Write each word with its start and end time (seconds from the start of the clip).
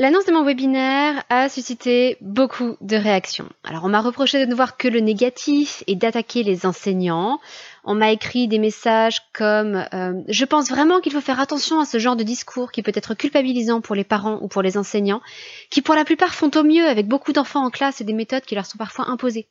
L'annonce 0.00 0.26
de 0.26 0.32
mon 0.32 0.44
webinaire 0.44 1.24
a 1.28 1.48
suscité 1.48 2.18
beaucoup 2.20 2.76
de 2.80 2.94
réactions. 2.94 3.48
Alors 3.64 3.84
on 3.84 3.88
m'a 3.88 4.00
reproché 4.00 4.38
de 4.38 4.48
ne 4.48 4.54
voir 4.54 4.76
que 4.76 4.86
le 4.86 5.00
négatif 5.00 5.82
et 5.88 5.96
d'attaquer 5.96 6.44
les 6.44 6.66
enseignants. 6.66 7.40
On 7.82 7.96
m'a 7.96 8.12
écrit 8.12 8.46
des 8.46 8.60
messages 8.60 9.18
comme 9.32 9.84
euh, 9.92 10.22
Je 10.28 10.44
pense 10.44 10.68
vraiment 10.68 11.00
qu'il 11.00 11.10
faut 11.10 11.20
faire 11.20 11.40
attention 11.40 11.80
à 11.80 11.84
ce 11.84 11.98
genre 11.98 12.14
de 12.14 12.22
discours 12.22 12.70
qui 12.70 12.84
peut 12.84 12.92
être 12.94 13.14
culpabilisant 13.14 13.80
pour 13.80 13.96
les 13.96 14.04
parents 14.04 14.38
ou 14.40 14.46
pour 14.46 14.62
les 14.62 14.78
enseignants, 14.78 15.20
qui 15.68 15.82
pour 15.82 15.96
la 15.96 16.04
plupart 16.04 16.32
font 16.32 16.52
au 16.54 16.62
mieux 16.62 16.86
avec 16.86 17.08
beaucoup 17.08 17.32
d'enfants 17.32 17.66
en 17.66 17.70
classe 17.70 18.00
et 18.00 18.04
des 18.04 18.12
méthodes 18.12 18.44
qui 18.44 18.54
leur 18.54 18.66
sont 18.66 18.78
parfois 18.78 19.06
imposées. 19.08 19.48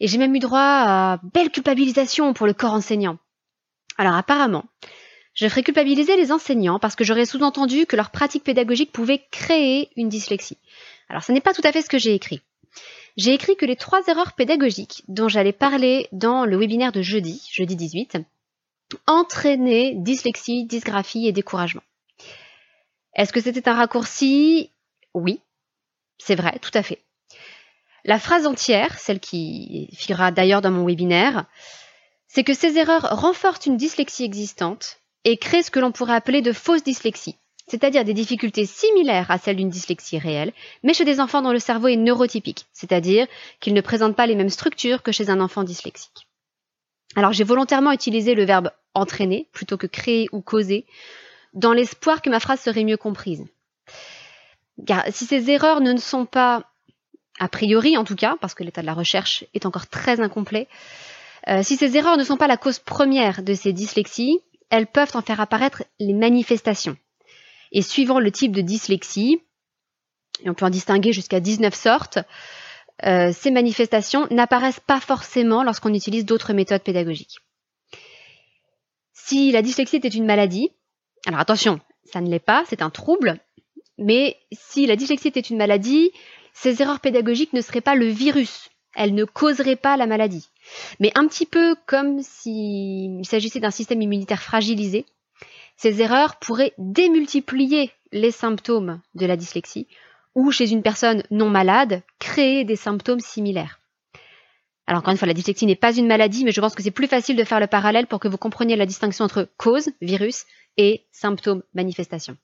Et 0.00 0.06
j'ai 0.06 0.16
même 0.16 0.34
eu 0.34 0.38
droit 0.38 0.60
à 0.60 1.20
belle 1.34 1.50
culpabilisation 1.50 2.32
pour 2.32 2.46
le 2.46 2.54
corps 2.54 2.72
enseignant. 2.72 3.18
Alors 3.98 4.14
apparemment, 4.14 4.64
je 5.34 5.48
ferai 5.48 5.62
culpabiliser 5.62 6.16
les 6.16 6.32
enseignants 6.32 6.78
parce 6.78 6.94
que 6.94 7.04
j'aurais 7.04 7.26
sous-entendu 7.26 7.86
que 7.86 7.96
leur 7.96 8.10
pratique 8.10 8.44
pédagogique 8.44 8.92
pouvait 8.92 9.24
créer 9.30 9.90
une 9.96 10.08
dyslexie. 10.08 10.58
Alors 11.08 11.22
ce 11.22 11.32
n'est 11.32 11.40
pas 11.40 11.54
tout 11.54 11.62
à 11.64 11.72
fait 11.72 11.82
ce 11.82 11.88
que 11.88 11.98
j'ai 11.98 12.14
écrit. 12.14 12.40
J'ai 13.16 13.34
écrit 13.34 13.56
que 13.56 13.66
les 13.66 13.76
trois 13.76 14.06
erreurs 14.08 14.32
pédagogiques 14.32 15.02
dont 15.08 15.28
j'allais 15.28 15.52
parler 15.52 16.08
dans 16.12 16.44
le 16.44 16.56
webinaire 16.56 16.92
de 16.92 17.02
jeudi, 17.02 17.46
jeudi 17.52 17.76
18, 17.76 18.18
entraînaient 19.06 19.94
dyslexie, 19.94 20.64
dysgraphie 20.64 21.26
et 21.26 21.32
découragement. 21.32 21.82
Est-ce 23.14 23.32
que 23.32 23.40
c'était 23.40 23.68
un 23.68 23.74
raccourci? 23.74 24.70
Oui, 25.12 25.40
c'est 26.18 26.34
vrai, 26.34 26.58
tout 26.60 26.70
à 26.74 26.82
fait. 26.82 27.02
La 28.04 28.18
phrase 28.18 28.46
entière, 28.46 28.98
celle 28.98 29.20
qui 29.20 29.88
figurera 29.94 30.30
d'ailleurs 30.30 30.62
dans 30.62 30.70
mon 30.70 30.86
webinaire, 30.86 31.44
c'est 32.26 32.44
que 32.44 32.54
ces 32.54 32.78
erreurs 32.78 33.20
renforcent 33.20 33.66
une 33.66 33.76
dyslexie 33.76 34.24
existante 34.24 35.01
et 35.24 35.36
crée 35.36 35.62
ce 35.62 35.70
que 35.70 35.80
l'on 35.80 35.92
pourrait 35.92 36.14
appeler 36.14 36.42
de 36.42 36.52
fausses 36.52 36.82
dyslexies, 36.82 37.36
c'est-à-dire 37.68 38.04
des 38.04 38.14
difficultés 38.14 38.66
similaires 38.66 39.30
à 39.30 39.38
celles 39.38 39.56
d'une 39.56 39.70
dyslexie 39.70 40.18
réelle, 40.18 40.52
mais 40.82 40.94
chez 40.94 41.04
des 41.04 41.20
enfants 41.20 41.42
dont 41.42 41.52
le 41.52 41.58
cerveau 41.58 41.88
est 41.88 41.96
neurotypique, 41.96 42.66
c'est-à-dire 42.72 43.26
qu'ils 43.60 43.74
ne 43.74 43.80
présentent 43.80 44.16
pas 44.16 44.26
les 44.26 44.34
mêmes 44.34 44.48
structures 44.48 45.02
que 45.02 45.12
chez 45.12 45.30
un 45.30 45.40
enfant 45.40 45.64
dyslexique. 45.64 46.28
Alors 47.14 47.32
j'ai 47.32 47.44
volontairement 47.44 47.92
utilisé 47.92 48.34
le 48.34 48.44
verbe 48.44 48.70
entraîner 48.94 49.48
plutôt 49.52 49.76
que 49.76 49.86
créer 49.86 50.28
ou 50.32 50.40
causer, 50.40 50.86
dans 51.54 51.72
l'espoir 51.72 52.22
que 52.22 52.30
ma 52.30 52.40
phrase 52.40 52.60
serait 52.60 52.84
mieux 52.84 52.96
comprise. 52.96 53.44
Car 54.86 55.04
si 55.10 55.26
ces 55.26 55.50
erreurs 55.50 55.80
ne 55.80 55.96
sont 55.98 56.24
pas, 56.24 56.64
a 57.38 57.48
priori 57.48 57.96
en 57.96 58.04
tout 58.04 58.16
cas, 58.16 58.36
parce 58.40 58.54
que 58.54 58.64
l'état 58.64 58.80
de 58.80 58.86
la 58.86 58.94
recherche 58.94 59.44
est 59.54 59.66
encore 59.66 59.86
très 59.86 60.20
incomplet, 60.20 60.68
euh, 61.48 61.62
si 61.62 61.76
ces 61.76 61.96
erreurs 61.96 62.16
ne 62.16 62.24
sont 62.24 62.36
pas 62.36 62.46
la 62.46 62.56
cause 62.56 62.78
première 62.78 63.42
de 63.42 63.54
ces 63.54 63.72
dyslexies, 63.72 64.40
elles 64.72 64.86
peuvent 64.86 65.14
en 65.14 65.20
faire 65.20 65.40
apparaître 65.40 65.84
les 66.00 66.14
manifestations. 66.14 66.96
Et 67.72 67.82
suivant 67.82 68.18
le 68.18 68.32
type 68.32 68.52
de 68.52 68.62
dyslexie, 68.62 69.42
et 70.42 70.50
on 70.50 70.54
peut 70.54 70.64
en 70.64 70.70
distinguer 70.70 71.12
jusqu'à 71.12 71.40
19 71.40 71.74
sortes, 71.74 72.18
euh, 73.04 73.32
ces 73.32 73.50
manifestations 73.50 74.26
n'apparaissent 74.30 74.80
pas 74.80 74.98
forcément 74.98 75.62
lorsqu'on 75.62 75.92
utilise 75.92 76.24
d'autres 76.24 76.54
méthodes 76.54 76.82
pédagogiques. 76.82 77.36
Si 79.12 79.52
la 79.52 79.60
dyslexie 79.60 79.96
était 79.96 80.08
une 80.08 80.24
maladie, 80.24 80.70
alors 81.26 81.40
attention, 81.40 81.78
ça 82.04 82.22
ne 82.22 82.30
l'est 82.30 82.38
pas, 82.38 82.64
c'est 82.66 82.80
un 82.80 82.90
trouble, 82.90 83.38
mais 83.98 84.38
si 84.52 84.86
la 84.86 84.96
dyslexie 84.96 85.28
était 85.28 85.40
une 85.40 85.58
maladie, 85.58 86.10
ces 86.54 86.80
erreurs 86.80 87.00
pédagogiques 87.00 87.52
ne 87.52 87.60
seraient 87.60 87.82
pas 87.82 87.94
le 87.94 88.06
virus, 88.06 88.70
elles 88.94 89.14
ne 89.14 89.24
causeraient 89.24 89.76
pas 89.76 89.98
la 89.98 90.06
maladie. 90.06 90.48
Mais 91.00 91.12
un 91.14 91.26
petit 91.26 91.46
peu 91.46 91.74
comme 91.86 92.20
s'il 92.22 93.24
s'agissait 93.24 93.60
d'un 93.60 93.70
système 93.70 94.02
immunitaire 94.02 94.42
fragilisé, 94.42 95.06
ces 95.76 96.00
erreurs 96.02 96.36
pourraient 96.38 96.74
démultiplier 96.78 97.90
les 98.12 98.30
symptômes 98.30 99.00
de 99.14 99.26
la 99.26 99.36
dyslexie 99.36 99.88
ou 100.34 100.50
chez 100.50 100.70
une 100.70 100.82
personne 100.82 101.22
non 101.30 101.50
malade, 101.50 102.02
créer 102.18 102.64
des 102.64 102.76
symptômes 102.76 103.20
similaires. 103.20 103.80
Alors 104.86 105.00
encore 105.00 105.12
une 105.12 105.18
fois, 105.18 105.28
la 105.28 105.34
dyslexie 105.34 105.66
n'est 105.66 105.76
pas 105.76 105.96
une 105.96 106.06
maladie, 106.06 106.44
mais 106.44 106.52
je 106.52 106.60
pense 106.60 106.74
que 106.74 106.82
c'est 106.82 106.90
plus 106.90 107.06
facile 107.06 107.36
de 107.36 107.44
faire 107.44 107.60
le 107.60 107.66
parallèle 107.66 108.06
pour 108.06 108.20
que 108.20 108.28
vous 108.28 108.38
compreniez 108.38 108.76
la 108.76 108.86
distinction 108.86 109.24
entre 109.24 109.48
cause, 109.56 109.90
virus, 110.00 110.44
et 110.76 111.04
symptômes, 111.12 111.62
manifestation. 111.74 112.36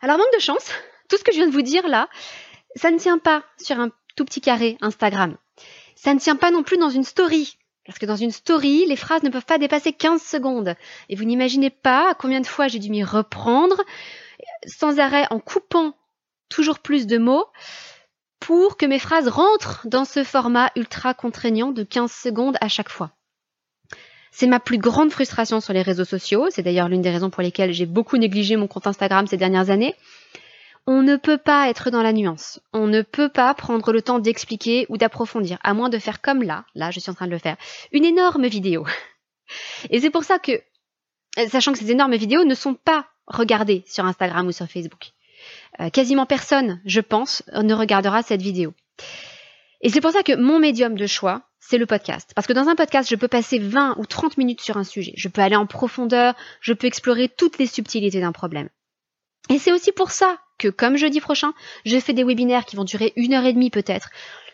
Alors 0.00 0.18
manque 0.18 0.34
de 0.34 0.40
chance, 0.40 0.70
tout 1.08 1.16
ce 1.16 1.24
que 1.24 1.32
je 1.32 1.38
viens 1.38 1.46
de 1.46 1.52
vous 1.52 1.62
dire 1.62 1.86
là, 1.88 2.08
ça 2.74 2.90
ne 2.90 2.98
tient 2.98 3.18
pas 3.18 3.44
sur 3.58 3.78
un 3.78 3.90
tout 4.16 4.24
petit 4.24 4.40
carré 4.40 4.76
Instagram. 4.80 5.36
Ça 6.00 6.14
ne 6.14 6.20
tient 6.20 6.36
pas 6.36 6.52
non 6.52 6.62
plus 6.62 6.78
dans 6.78 6.90
une 6.90 7.02
story. 7.02 7.58
Parce 7.84 7.98
que 7.98 8.06
dans 8.06 8.16
une 8.16 8.30
story, 8.30 8.86
les 8.86 8.94
phrases 8.94 9.24
ne 9.24 9.30
peuvent 9.30 9.44
pas 9.44 9.58
dépasser 9.58 9.92
15 9.92 10.22
secondes. 10.22 10.76
Et 11.08 11.16
vous 11.16 11.24
n'imaginez 11.24 11.70
pas 11.70 12.14
combien 12.14 12.40
de 12.40 12.46
fois 12.46 12.68
j'ai 12.68 12.78
dû 12.78 12.88
m'y 12.88 13.02
reprendre, 13.02 13.82
sans 14.64 15.00
arrêt 15.00 15.26
en 15.30 15.40
coupant 15.40 15.94
toujours 16.48 16.78
plus 16.78 17.08
de 17.08 17.18
mots, 17.18 17.46
pour 18.38 18.76
que 18.76 18.86
mes 18.86 19.00
phrases 19.00 19.26
rentrent 19.26 19.88
dans 19.88 20.04
ce 20.04 20.22
format 20.22 20.70
ultra 20.76 21.14
contraignant 21.14 21.72
de 21.72 21.82
15 21.82 22.12
secondes 22.12 22.56
à 22.60 22.68
chaque 22.68 22.90
fois. 22.90 23.10
C'est 24.30 24.46
ma 24.46 24.60
plus 24.60 24.78
grande 24.78 25.10
frustration 25.10 25.60
sur 25.60 25.72
les 25.72 25.82
réseaux 25.82 26.04
sociaux. 26.04 26.46
C'est 26.50 26.62
d'ailleurs 26.62 26.88
l'une 26.88 27.02
des 27.02 27.10
raisons 27.10 27.30
pour 27.30 27.42
lesquelles 27.42 27.72
j'ai 27.72 27.86
beaucoup 27.86 28.18
négligé 28.18 28.54
mon 28.54 28.68
compte 28.68 28.86
Instagram 28.86 29.26
ces 29.26 29.36
dernières 29.36 29.70
années 29.70 29.96
on 30.90 31.02
ne 31.02 31.16
peut 31.16 31.36
pas 31.36 31.68
être 31.68 31.90
dans 31.90 32.02
la 32.02 32.14
nuance. 32.14 32.60
On 32.72 32.86
ne 32.86 33.02
peut 33.02 33.28
pas 33.28 33.52
prendre 33.52 33.92
le 33.92 34.00
temps 34.00 34.20
d'expliquer 34.20 34.86
ou 34.88 34.96
d'approfondir, 34.96 35.58
à 35.62 35.74
moins 35.74 35.90
de 35.90 35.98
faire 35.98 36.22
comme 36.22 36.42
là, 36.42 36.64
là 36.74 36.90
je 36.90 36.98
suis 36.98 37.10
en 37.10 37.14
train 37.14 37.26
de 37.26 37.30
le 37.30 37.38
faire, 37.38 37.58
une 37.92 38.06
énorme 38.06 38.46
vidéo. 38.46 38.86
Et 39.90 40.00
c'est 40.00 40.08
pour 40.08 40.24
ça 40.24 40.38
que, 40.38 40.52
sachant 41.50 41.74
que 41.74 41.78
ces 41.78 41.90
énormes 41.90 42.16
vidéos 42.16 42.44
ne 42.44 42.54
sont 42.54 42.72
pas 42.72 43.06
regardées 43.26 43.84
sur 43.86 44.06
Instagram 44.06 44.46
ou 44.46 44.52
sur 44.52 44.66
Facebook, 44.66 45.10
euh, 45.78 45.90
quasiment 45.90 46.24
personne, 46.24 46.80
je 46.86 47.02
pense, 47.02 47.42
ne 47.52 47.74
regardera 47.74 48.22
cette 48.22 48.40
vidéo. 48.40 48.72
Et 49.82 49.90
c'est 49.90 50.00
pour 50.00 50.12
ça 50.12 50.22
que 50.22 50.36
mon 50.36 50.58
médium 50.58 50.94
de 50.94 51.06
choix, 51.06 51.42
c'est 51.60 51.76
le 51.76 51.84
podcast. 51.84 52.32
Parce 52.34 52.46
que 52.46 52.54
dans 52.54 52.68
un 52.68 52.76
podcast, 52.76 53.10
je 53.10 53.16
peux 53.16 53.28
passer 53.28 53.58
20 53.58 53.96
ou 53.98 54.06
30 54.06 54.38
minutes 54.38 54.62
sur 54.62 54.78
un 54.78 54.84
sujet. 54.84 55.12
Je 55.18 55.28
peux 55.28 55.42
aller 55.42 55.54
en 55.54 55.66
profondeur, 55.66 56.34
je 56.62 56.72
peux 56.72 56.86
explorer 56.86 57.28
toutes 57.28 57.58
les 57.58 57.66
subtilités 57.66 58.22
d'un 58.22 58.32
problème. 58.32 58.70
Et 59.50 59.58
c'est 59.58 59.72
aussi 59.72 59.92
pour 59.92 60.12
ça 60.12 60.38
que, 60.58 60.68
comme 60.68 60.96
jeudi 60.96 61.20
prochain, 61.20 61.54
je 61.84 61.98
fais 61.98 62.12
des 62.12 62.24
webinaires 62.24 62.64
qui 62.64 62.76
vont 62.76 62.84
durer 62.84 63.12
une 63.16 63.34
heure 63.34 63.44
et 63.44 63.52
demie 63.52 63.70
peut-être, 63.70 64.10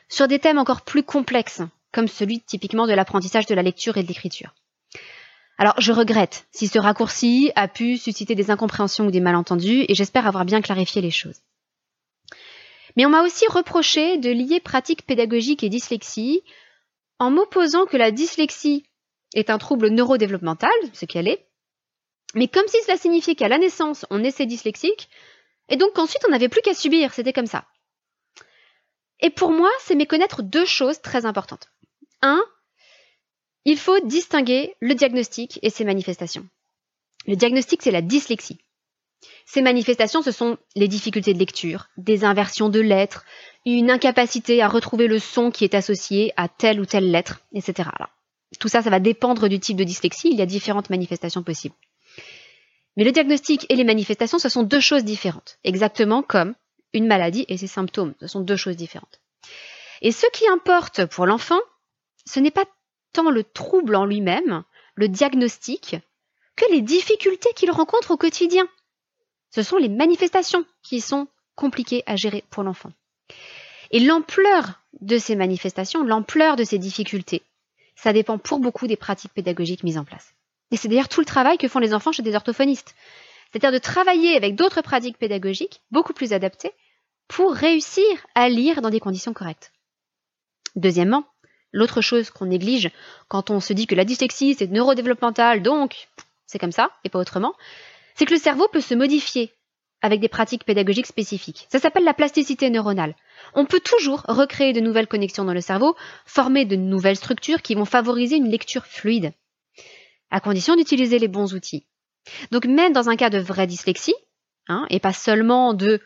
sur 0.09 0.29
des 0.29 0.39
thèmes 0.39 0.59
encore 0.59 0.83
plus 0.83 1.03
complexes, 1.03 1.63
comme 1.93 2.09
celui 2.09 2.41
typiquement 2.41 2.87
de 2.87 2.93
l'apprentissage 2.93 3.47
de 3.47 3.55
la 3.55 3.63
lecture 3.63 3.97
et 3.97 4.03
de 4.03 4.09
l'écriture. 4.09 4.55
Alors 5.57 5.75
je 5.79 5.93
regrette 5.93 6.47
si 6.51 6.67
ce 6.67 6.79
raccourci 6.79 7.53
a 7.55 7.69
pu 7.69 7.97
susciter 7.97 8.35
des 8.35 8.51
incompréhensions 8.51 9.07
ou 9.07 9.11
des 9.11 9.21
malentendus, 9.21 9.85
et 9.89 9.95
j'espère 9.95 10.27
avoir 10.27 10.45
bien 10.45 10.61
clarifié 10.61 11.01
les 11.01 11.11
choses. 11.11 11.41
Mais 12.97 13.07
on 13.07 13.11
m'a 13.11 13.23
aussi 13.23 13.45
reproché 13.49 14.19
de 14.19 14.31
lier 14.31 14.61
pratique 14.61 15.07
pédagogique 15.07 15.65
et 15.65 15.69
dyslexie 15.69 16.43
en 17.19 17.31
m'opposant 17.31 17.87
que 17.87 17.97
la 17.97 18.11
dyslexie 18.11 18.85
est 19.35 19.51
un 19.51 19.59
trouble 19.59 19.89
neurodéveloppemental, 19.89 20.71
ce 20.93 21.07
qu'elle 21.07 21.29
est, 21.29 21.47
mais 22.35 22.49
comme 22.49 22.67
si 22.67 22.81
cela 22.83 22.97
signifiait 22.97 23.37
qu'à 23.37 23.49
la 23.49 23.59
naissance 23.59 24.07
on 24.11 24.19
naissait 24.19 24.47
dyslexique, 24.47 25.09
et 25.69 25.77
donc 25.77 25.93
qu'ensuite 25.95 26.25
on 26.27 26.31
n'avait 26.31 26.49
plus 26.49 26.63
qu'à 26.63 26.75
subir, 26.75 27.13
c'était 27.13 27.33
comme 27.33 27.47
ça. 27.47 27.65
Et 29.21 29.31
pour 29.31 29.51
moi, 29.51 29.71
c'est 29.81 29.95
méconnaître 29.95 30.43
deux 30.43 30.67
choses 30.67 31.01
très 31.01 31.25
importantes. 31.25 31.69
Un, 32.21 32.45
il 33.65 33.79
faut 33.79 33.99
distinguer 34.01 34.75
le 34.81 34.95
diagnostic 34.95 35.59
et 35.63 35.71
ses 35.71 35.85
manifestations. 35.85 36.47
Le 37.27 37.37
diagnostic, 37.37 37.83
c'est 37.83 37.91
la 37.91 38.03
dyslexie. 38.03 38.59
Ces 39.47 39.63
manifestations, 39.63 40.23
ce 40.23 40.33
sont 40.33 40.59
les 40.77 40.89
difficultés 40.89 41.33
de 41.33 41.39
lecture, 41.39 41.89
des 41.97 42.25
inversions 42.25 42.69
de 42.69 42.81
lettres, 42.81 43.25
une 43.65 43.91
incapacité 43.91 44.61
à 44.61 44.69
retrouver 44.69 45.07
le 45.07 45.19
son 45.19 45.51
qui 45.51 45.65
est 45.65 45.75
associé 45.75 46.33
à 46.37 46.49
telle 46.49 46.81
ou 46.81 46.87
telle 46.87 47.11
lettre, 47.11 47.41
etc. 47.55 47.89
tout 48.59 48.69
ça, 48.69 48.83
ça 48.83 48.91
va 48.91 49.01
dépendre 49.01 49.49
du 49.49 49.59
type 49.59 49.79
de 49.79 49.85
dyslexie. 49.85 50.29
Il 50.31 50.39
y 50.39 50.43
a 50.43 50.47
différentes 50.47 50.91
manifestations 50.91 51.43
possibles. 51.43 51.75
Mais 52.97 53.05
le 53.05 53.13
diagnostic 53.13 53.67
et 53.69 53.77
les 53.77 53.85
manifestations, 53.85 54.39
ce 54.39 54.49
sont 54.49 54.63
deux 54.63 54.81
choses 54.81 55.05
différentes. 55.05 55.59
Exactement 55.65 56.23
comme 56.23 56.55
une 56.93 57.07
maladie 57.07 57.45
et 57.49 57.57
ses 57.57 57.67
symptômes. 57.67 58.15
Ce 58.21 58.27
sont 58.27 58.41
deux 58.41 58.57
choses 58.57 58.77
différentes. 58.77 59.21
Et 60.01 60.13
ce 60.13 60.27
qui 60.33 60.47
importe 60.49 61.07
pour 61.07 61.27
l'enfant, 61.27 61.59
ce 62.27 62.41
n'est 62.41 62.51
pas 62.51 62.67
tant 63.13 63.31
le 63.31 63.45
trouble 63.45 63.97
en 63.97 64.05
lui-même, 64.05 64.63
le 64.95 65.09
diagnostic, 65.09 65.97
que 66.57 66.71
les 66.71 66.83
difficultés 66.83 67.51
qu'il 67.57 67.71
rencontre 67.71 68.13
au 68.13 68.17
quotidien. 68.17 68.69
Ce 69.51 69.63
sont 69.63 69.77
les 69.77 69.89
manifestations 69.89 70.65
qui 70.83 71.01
sont 71.01 71.29
compliquées 71.55 72.03
à 72.07 72.17
gérer 72.17 72.45
pour 72.51 72.63
l'enfant. 72.63 72.93
Et 73.91 74.01
l'ampleur 74.01 74.81
de 75.01 75.19
ces 75.19 75.37
manifestations, 75.37 76.05
l'ampleur 76.05 76.57
de 76.57 76.65
ces 76.65 76.79
difficultés, 76.79 77.43
ça 77.97 78.13
dépend 78.13 78.39
pour 78.39 78.59
beaucoup 78.59 78.87
des 78.87 78.97
pratiques 78.97 79.33
pédagogiques 79.33 79.85
mises 79.85 79.99
en 79.99 80.05
place. 80.05 80.35
Et 80.75 80.77
c'est 80.77 80.89
d'ailleurs 80.89 81.09
tout 81.09 81.21
le 81.21 81.25
travail 81.25 81.57
que 81.57 81.69
font 81.69 81.79
les 81.79 81.95
enfants 81.95 82.11
chez 82.11 82.25
des 82.25 82.35
orthophonistes. 82.35 82.97
C'est-à-dire 83.53 83.71
de 83.71 83.79
travailler 83.79 84.35
avec 84.35 84.57
d'autres 84.57 84.83
pratiques 84.83 85.19
pédagogiques 85.19 85.83
beaucoup 85.93 86.13
plus 86.13 86.33
adaptées 86.33 86.73
pour 87.29 87.55
réussir 87.55 88.05
à 88.35 88.49
lire 88.49 88.83
dans 88.83 88.91
des 88.91 88.99
conditions 88.99 89.33
correctes. 89.33 89.71
Deuxièmement, 90.75 91.29
l'autre 91.71 92.01
chose 92.01 92.31
qu'on 92.31 92.47
néglige 92.47 92.91
quand 93.29 93.51
on 93.51 93.61
se 93.61 93.73
dit 93.73 93.87
que 93.87 93.95
la 93.95 94.05
dyslexie 94.05 94.57
c'est 94.59 94.67
neurodéveloppemental, 94.67 95.63
donc 95.63 96.09
c'est 96.47 96.59
comme 96.59 96.73
ça 96.73 96.91
et 97.05 97.09
pas 97.09 97.21
autrement, 97.21 97.55
c'est 98.17 98.27
que 98.27 98.35
le 98.35 98.41
cerveau 98.41 98.67
peut 98.67 98.81
se 98.81 98.97
modifier 98.97 99.53
avec 100.03 100.19
des 100.19 100.29
pratiques 100.29 100.65
pédagogiques 100.65 101.07
spécifiques. 101.07 101.69
Ça 101.71 101.79
s'appelle 101.79 102.03
la 102.03 102.15
plasticité 102.15 102.69
neuronale. 102.69 103.15
On 103.55 103.65
peut 103.65 103.79
toujours 103.79 104.25
recréer 104.27 104.73
de 104.73 104.81
nouvelles 104.81 105.07
connexions 105.07 105.45
dans 105.45 105.55
le 105.55 105.61
cerveau, 105.61 105.95
former 106.27 106.65
de 106.65 106.75
nouvelles 106.75 107.15
structures 107.15 107.63
qui 107.63 107.77
vont 107.77 107.85
favoriser 107.85 108.35
une 108.35 108.51
lecture 108.51 108.87
fluide, 108.87 109.33
à 110.35 110.41
condition 110.41 110.75
d'utiliser 110.75 111.21
les 111.21 111.29
bons 111.29 111.55
outils. 111.55 111.87
Donc 112.51 112.67
même 112.67 112.93
dans 112.93 113.09
un 113.09 113.15
cas 113.15 113.31
de 113.31 113.39
vraie 113.39 113.69
dyslexie, 113.69 114.17
hein, 114.67 114.85
et 114.91 114.99
pas 114.99 115.13
seulement 115.13 115.75
de 115.75 116.01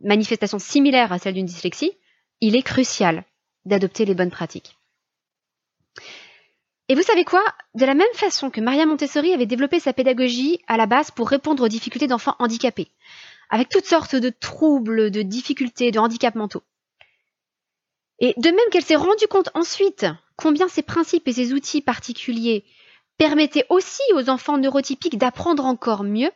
manifestations 0.00 0.60
similaires 0.60 1.12
à 1.12 1.18
celles 1.18 1.34
d'une 1.34 1.44
dyslexie, 1.44 1.98
il 2.40 2.54
est 2.54 2.62
crucial 2.62 3.24
d'adopter 3.64 4.04
les 4.04 4.14
bonnes 4.14 4.30
pratiques. 4.30 4.76
Et 6.86 6.94
vous 6.94 7.02
savez 7.02 7.24
quoi? 7.24 7.42
De 7.74 7.84
la 7.84 7.94
même 7.94 8.06
façon 8.14 8.50
que 8.50 8.60
Maria 8.60 8.86
Montessori 8.86 9.34
avait 9.34 9.46
développé 9.46 9.80
sa 9.80 9.92
pédagogie 9.92 10.60
à 10.68 10.76
la 10.76 10.86
base 10.86 11.10
pour 11.10 11.28
répondre 11.28 11.64
aux 11.64 11.68
difficultés 11.68 12.06
d'enfants 12.06 12.36
handicapés, 12.38 12.92
avec 13.50 13.68
toutes 13.68 13.84
sortes 13.84 14.14
de 14.14 14.30
troubles, 14.30 15.10
de 15.10 15.22
difficultés, 15.22 15.90
de 15.90 15.98
handicaps 15.98 16.36
mentaux. 16.36 16.62
Et 18.20 18.32
de 18.36 18.48
même 18.48 18.70
qu'elle 18.70 18.84
s'est 18.84 18.94
rendue 18.94 19.26
compte 19.28 19.50
ensuite 19.54 20.06
combien 20.36 20.68
ces 20.68 20.82
principes 20.82 21.26
et 21.26 21.32
ces 21.32 21.52
outils 21.52 21.80
particuliers 21.80 22.64
permettaient 23.18 23.66
aussi 23.68 24.02
aux 24.14 24.30
enfants 24.30 24.58
neurotypiques 24.58 25.18
d'apprendre 25.18 25.64
encore 25.64 26.04
mieux, 26.04 26.30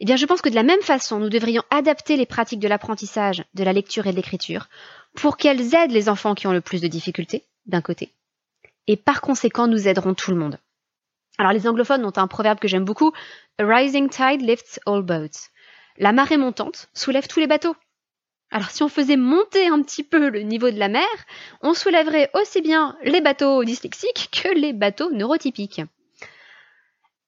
eh 0.00 0.04
bien, 0.04 0.16
je 0.16 0.26
pense 0.26 0.42
que 0.42 0.48
de 0.48 0.54
la 0.54 0.62
même 0.62 0.82
façon, 0.82 1.18
nous 1.18 1.30
devrions 1.30 1.62
adapter 1.70 2.16
les 2.16 2.26
pratiques 2.26 2.60
de 2.60 2.68
l'apprentissage, 2.68 3.44
de 3.54 3.64
la 3.64 3.72
lecture 3.72 4.06
et 4.06 4.10
de 4.10 4.16
l'écriture 4.16 4.68
pour 5.14 5.36
qu'elles 5.38 5.74
aident 5.74 5.92
les 5.92 6.08
enfants 6.08 6.34
qui 6.34 6.46
ont 6.46 6.52
le 6.52 6.60
plus 6.60 6.82
de 6.82 6.86
difficultés, 6.86 7.44
d'un 7.64 7.80
côté, 7.80 8.12
et 8.86 8.96
par 8.96 9.20
conséquent, 9.20 9.66
nous 9.66 9.88
aiderons 9.88 10.14
tout 10.14 10.30
le 10.30 10.36
monde. 10.36 10.58
Alors, 11.38 11.52
les 11.52 11.66
anglophones 11.66 12.04
ont 12.04 12.12
un 12.16 12.26
proverbe 12.28 12.58
que 12.58 12.68
j'aime 12.68 12.84
beaucoup 12.84 13.12
A 13.58 13.64
rising 13.64 14.08
tide 14.08 14.42
lifts 14.42 14.80
all 14.86 15.02
boats. 15.02 15.48
La 15.98 16.12
marée 16.12 16.36
montante 16.36 16.88
soulève 16.94 17.26
tous 17.26 17.40
les 17.40 17.46
bateaux. 17.46 17.74
Alors, 18.56 18.70
si 18.70 18.82
on 18.82 18.88
faisait 18.88 19.18
monter 19.18 19.68
un 19.68 19.82
petit 19.82 20.02
peu 20.02 20.30
le 20.30 20.40
niveau 20.40 20.70
de 20.70 20.78
la 20.78 20.88
mer, 20.88 21.06
on 21.60 21.74
soulèverait 21.74 22.30
aussi 22.32 22.62
bien 22.62 22.96
les 23.02 23.20
bateaux 23.20 23.62
dyslexiques 23.64 24.30
que 24.32 24.48
les 24.48 24.72
bateaux 24.72 25.10
neurotypiques. 25.10 25.82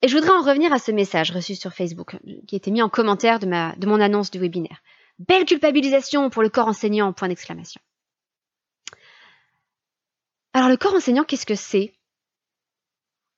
Et 0.00 0.08
je 0.08 0.16
voudrais 0.16 0.32
en 0.32 0.40
revenir 0.40 0.72
à 0.72 0.78
ce 0.78 0.90
message 0.90 1.30
reçu 1.30 1.54
sur 1.54 1.74
Facebook, 1.74 2.16
qui 2.46 2.56
été 2.56 2.70
mis 2.70 2.80
en 2.80 2.88
commentaire 2.88 3.40
de 3.40 3.86
mon 3.86 4.00
annonce 4.00 4.30
du 4.30 4.38
webinaire. 4.38 4.80
Belle 5.18 5.44
culpabilisation 5.44 6.30
pour 6.30 6.42
le 6.42 6.48
corps 6.48 6.68
enseignant, 6.68 7.12
point 7.12 7.28
d'exclamation. 7.28 7.82
Alors 10.54 10.70
le 10.70 10.78
corps 10.78 10.94
enseignant, 10.94 11.24
qu'est-ce 11.24 11.44
que 11.44 11.56
c'est? 11.56 11.92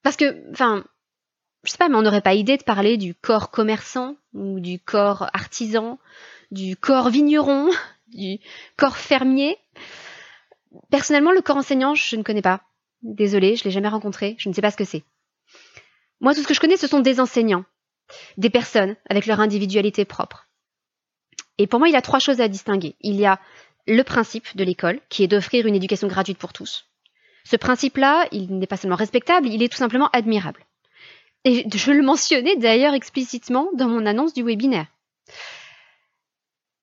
Parce 0.05 0.15
que, 0.15 0.49
enfin, 0.53 0.85
je 1.65 1.73
sais 1.73 1.77
pas, 1.77 1.89
mais 1.89 1.97
on 1.97 2.03
n'aurait 2.03 2.21
pas 2.21 2.35
idée 2.35 2.57
de 2.57 2.63
parler 2.63 2.99
du 2.99 3.17
corps 3.17 3.51
commerçant 3.51 4.15
ou 4.33 4.61
du 4.61 4.79
corps 4.79 5.29
artisan, 5.33 5.99
du 6.51 6.77
corps 6.77 7.11
vigneron, 7.11 7.71
du 8.09 8.39
corps 8.77 8.97
fermier. 8.97 9.57
Personnellement, 10.91 11.33
le 11.33 11.43
corps 11.43 11.57
enseignant, 11.57 11.95
je 11.95 12.17
ne 12.17 12.23
connais 12.23 12.43
pas. 12.43 12.63
Désolée, 13.03 13.57
je 13.57 13.65
l'ai 13.65 13.71
jamais 13.71 13.89
rencontré, 13.89 14.37
je 14.39 14.49
ne 14.49 14.55
sais 14.55 14.61
pas 14.61 14.71
ce 14.71 14.77
que 14.77 14.85
c'est. 14.85 15.05
Moi, 16.21 16.35
tout 16.35 16.43
ce 16.43 16.47
que 16.47 16.55
je 16.55 16.61
connais, 16.61 16.77
ce 16.77 16.87
sont 16.87 17.01
des 17.01 17.19
enseignants, 17.19 17.65
des 18.37 18.51
personnes 18.51 18.97
avec 19.09 19.27
leur 19.27 19.41
individualité 19.41 20.05
propre. 20.05 20.49
Et 21.59 21.67
pour 21.67 21.79
moi, 21.79 21.89
il 21.89 21.93
y 21.93 21.97
a 21.97 22.03
trois 22.03 22.19
choses 22.19 22.41
à 22.41 22.49
distinguer. 22.49 22.97
Il 23.01 23.17
y 23.17 23.27
a 23.27 23.41
le 23.87 24.03
principe 24.03 24.55
de 24.57 24.65
l'école, 24.65 25.01
qui 25.09 25.25
est 25.25 25.29
d'offrir 25.29 25.67
une 25.67 25.75
éducation 25.75 26.09
gratuite 26.09 26.39
pour 26.39 26.53
tous. 26.53 26.87
Ce 27.45 27.57
principe-là, 27.57 28.29
il 28.33 28.59
n'est 28.59 28.67
pas 28.67 28.77
seulement 28.77 28.97
respectable, 28.97 29.49
il 29.49 29.63
est 29.63 29.69
tout 29.69 29.79
simplement 29.79 30.11
admirable. 30.13 30.65
Et 31.45 31.67
je 31.73 31.93
le 31.93 32.03
mentionnais 32.03 32.57
d'ailleurs 32.57 32.95
explicitement 32.95 33.71
dans 33.75 33.89
mon 33.89 34.05
annonce 34.05 34.35
du 34.35 34.43
webinaire. 34.43 34.87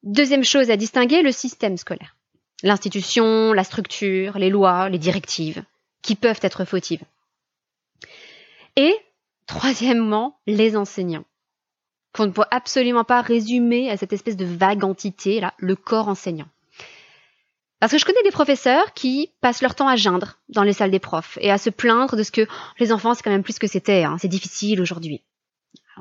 Deuxième 0.08 0.44
chose 0.44 0.72
à 0.72 0.78
distinguer, 0.78 1.22
le 1.22 1.32
système 1.32 1.78
scolaire. 1.78 2.16
L'institution, 2.64 3.54
la 3.54 3.64
structure, 3.64 4.38
les 4.38 4.50
lois, 4.50 4.90
les 4.90 5.00
directives, 5.00 5.64
qui 6.02 6.16
peuvent 6.16 6.40
être 6.42 6.66
fautives. 6.66 7.04
Et 8.76 8.96
Troisièmement, 9.48 10.38
les 10.46 10.76
enseignants, 10.76 11.24
qu'on 12.14 12.26
ne 12.26 12.32
peut 12.32 12.44
absolument 12.52 13.06
pas 13.06 13.22
résumer 13.22 13.90
à 13.90 13.96
cette 13.96 14.12
espèce 14.12 14.36
de 14.36 14.46
vague 14.46 14.84
entité, 14.84 15.40
là, 15.40 15.54
le 15.58 15.78
corps 15.78 16.10
enseignant. 16.10 16.48
Parce 17.80 17.94
que 17.94 17.98
je 17.98 18.06
connais 18.06 18.24
des 18.24 18.32
professeurs 18.32 18.94
qui 18.94 19.32
passent 19.40 19.62
leur 19.62 19.76
temps 19.76 19.88
à 19.88 19.96
geindre 19.96 20.40
dans 20.50 20.64
les 20.64 20.74
salles 20.74 20.92
des 20.92 21.00
profs 21.00 21.38
et 21.42 21.52
à 21.52 21.58
se 21.58 21.70
plaindre 21.70 22.18
de 22.18 22.24
ce 22.24 22.32
que 22.32 22.48
les 22.80 22.92
enfants, 22.92 23.14
c'est 23.14 23.24
quand 23.24 23.32
même 23.32 23.44
plus 23.44 23.60
que 23.60 23.68
c'était, 23.68 24.04
hein, 24.04 24.18
c'est 24.20 24.28
difficile 24.28 24.82
aujourd'hui. 24.82 25.24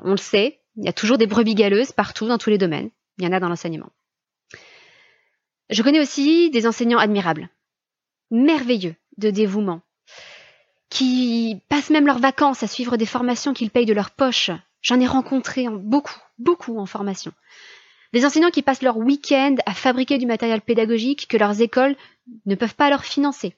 On 0.02 0.10
le 0.10 0.16
sait, 0.16 0.58
il 0.76 0.84
y 0.84 0.88
a 0.88 0.92
toujours 0.92 1.18
des 1.18 1.26
brebis 1.26 1.54
galeuses 1.54 1.92
partout, 1.92 2.26
dans 2.26 2.38
tous 2.38 2.50
les 2.50 2.58
domaines. 2.58 2.90
Il 3.18 3.24
y 3.24 3.28
en 3.28 3.32
a 3.32 3.40
dans 3.40 3.48
l'enseignement. 3.48 3.90
Je 5.70 5.82
connais 5.82 6.00
aussi 6.00 6.50
des 6.50 6.66
enseignants 6.66 6.98
admirables, 6.98 7.48
merveilleux 8.30 8.94
de 9.18 9.30
dévouement, 9.30 9.80
qui 10.90 11.60
passent 11.68 11.90
même 11.90 12.06
leurs 12.06 12.20
vacances 12.20 12.62
à 12.62 12.68
suivre 12.68 12.96
des 12.96 13.06
formations 13.06 13.52
qu'ils 13.52 13.70
payent 13.70 13.86
de 13.86 13.92
leur 13.92 14.10
poche. 14.10 14.50
J'en 14.82 15.00
ai 15.00 15.06
rencontré 15.06 15.66
beaucoup, 15.68 16.20
beaucoup 16.38 16.78
en 16.78 16.86
formation. 16.86 17.32
Des 18.12 18.24
enseignants 18.24 18.50
qui 18.50 18.62
passent 18.62 18.82
leur 18.82 18.96
week-end 18.96 19.56
à 19.66 19.74
fabriquer 19.74 20.18
du 20.18 20.26
matériel 20.26 20.60
pédagogique 20.60 21.26
que 21.28 21.36
leurs 21.36 21.60
écoles 21.60 21.96
ne 22.46 22.54
peuvent 22.54 22.76
pas 22.76 22.88
leur 22.88 23.04
financer. 23.04 23.56